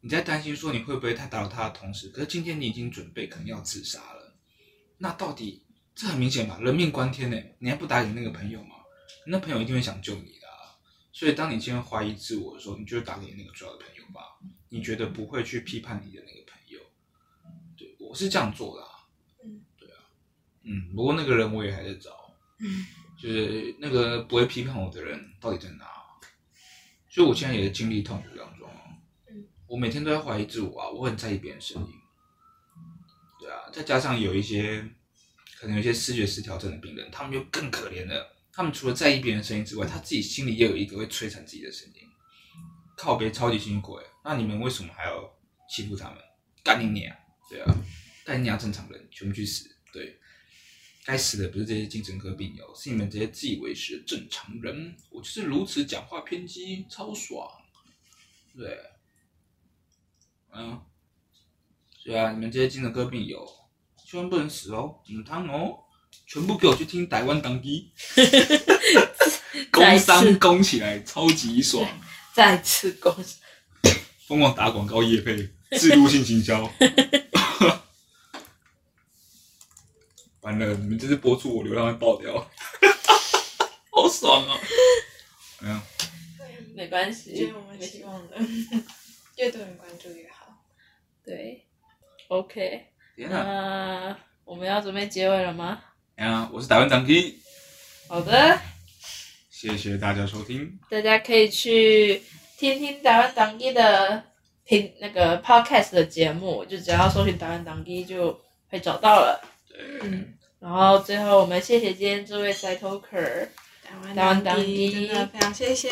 [0.00, 4.34] 你在担心说你会不会太打扰他的同时，可是今天你已经准备可能要自杀了，
[4.98, 5.64] 那到底
[5.94, 6.58] 这很明显吧？
[6.60, 8.76] 人命关天呢，你还不打给那个朋友吗？
[9.26, 10.78] 那朋友一定会想救你的啊。
[11.12, 14.38] 所以当你今天怀疑自我的时候，你就打给那个重要的朋友吧。
[14.68, 16.80] 你觉得不会去批判你的那个朋友，
[17.76, 18.88] 对我是这样做的啊。
[19.44, 19.98] 嗯，对啊，
[20.62, 22.86] 嗯，不过那个人我也还在找，嗯
[23.22, 25.86] 就是那个不会批判我的人到底在哪？
[27.08, 28.68] 所以我现在也在经历痛苦当中。
[29.68, 31.88] 我每天都在怀疑自我啊，我很在意别人声音。
[33.38, 34.84] 对啊，再加上有一些
[35.56, 38.36] 可能有一些视觉失调症的病人，他们就更可怜了。
[38.52, 42.08] 他们除了在意别人的声音之外，他自己心里也有一个会摧残自己的声音。
[42.96, 45.32] 靠别超级辛苦哎，那你们为什么还要
[45.70, 46.18] 欺负他们？
[46.64, 47.16] 干你娘！
[47.48, 47.74] 对啊，
[48.26, 48.58] 干你娘！
[48.58, 49.71] 正常人全部去死！
[51.04, 54.96] 对，该死的不是这些精神科病友，是你们这些自以为是的正常人。
[55.10, 57.48] 我就是如此讲话偏激，超爽。
[58.56, 58.78] 对，
[60.54, 60.80] 嗯，
[62.04, 63.46] 对啊，你们这些精神科病友，
[64.06, 65.78] 千万不能死哦，唔汤哦，
[66.26, 67.90] 全部给我去听台湾当机，
[69.72, 71.88] 工商攻起来，超级爽，
[72.34, 73.38] 再次恭喜。
[74.26, 75.36] 疯狂打广告业配，
[75.78, 76.70] 制度性行销。
[81.02, 82.34] 完了，你们这次播出，我流量会爆掉，
[83.90, 84.60] 好爽啊！
[85.62, 85.82] 哎呀，
[86.74, 88.36] 没关觉系得我们希望的，
[89.36, 90.54] 越多人关注越好。
[91.24, 91.66] 对
[92.28, 92.86] ，OK，
[93.16, 93.42] 天啊！
[93.44, 95.80] 那我们要准备结尾了吗？
[96.16, 97.40] 哎呀，我是台湾当机，
[98.08, 98.58] 好的，
[99.50, 100.78] 谢谢大家收听。
[100.90, 102.22] 大家可以去
[102.58, 104.22] 听听台湾当地的
[104.64, 109.40] 听那个 podcast 的节目，就只要搜寻台湾当地就会找到了。
[110.02, 113.48] 嗯，然后最后我们谢谢今天这位 side talker，
[113.82, 115.88] 台湾当当地真的非常谢谢，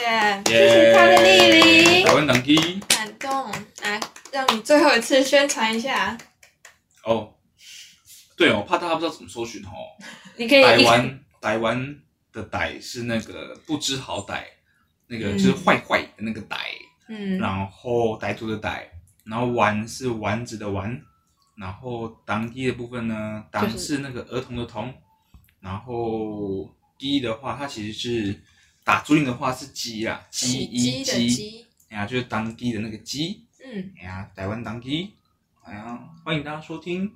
[0.47, 3.51] 谢谢他的莅临台湾当地感动。
[3.83, 3.99] 来，
[4.31, 6.17] 让你最后一次宣传一下。
[7.03, 7.35] 哦，
[8.37, 9.71] 对哦，我怕大家不知道怎么搜寻哦。
[10.39, 11.97] 你可以台湾台湾
[12.33, 14.45] 的歹是那个不知好歹，
[15.09, 16.59] 那个就是坏坏的那个歹，
[17.09, 18.85] 嗯，然后歹徒的歹，
[19.25, 21.03] 然后丸是丸子的丸，
[21.61, 24.93] 然后当地的部分呢，当是是那个儿童的童，
[25.61, 28.43] 然后鸡的话，它其实是
[28.83, 35.13] 打注音的话是鸡啦，鸡起一鸡的鸡，鸡，哎呀，就是当地的那个鸡，嗯，哎呀，台湾当地，
[35.63, 37.13] 哎呀，欢迎大家收听。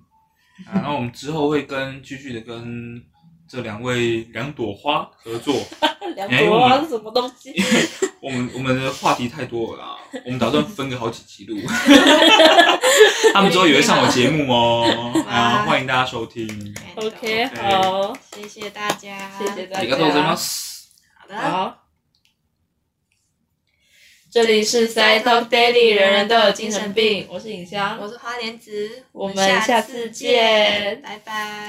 [0.66, 3.02] 啊，然后我们之后会跟继续的跟
[3.48, 5.52] 这两位两朵花合作，
[6.14, 7.52] 两朵花是什么东西？
[8.22, 11.58] 我们我们的话题太多了啦，我们打算分个好几集录，
[13.33, 16.47] 他们之后也会上我节目哦， 啊，欢迎大家收听，
[16.95, 20.37] OK，好，谢谢大家，谢谢大ありがとうございま家。
[20.37, 20.89] す。
[21.19, 21.85] 好的，好，
[24.31, 31.67] 这里是 Side Talk Daily，人人都有精神病，我是尹香，我是花莲子，我们下次见拜拜。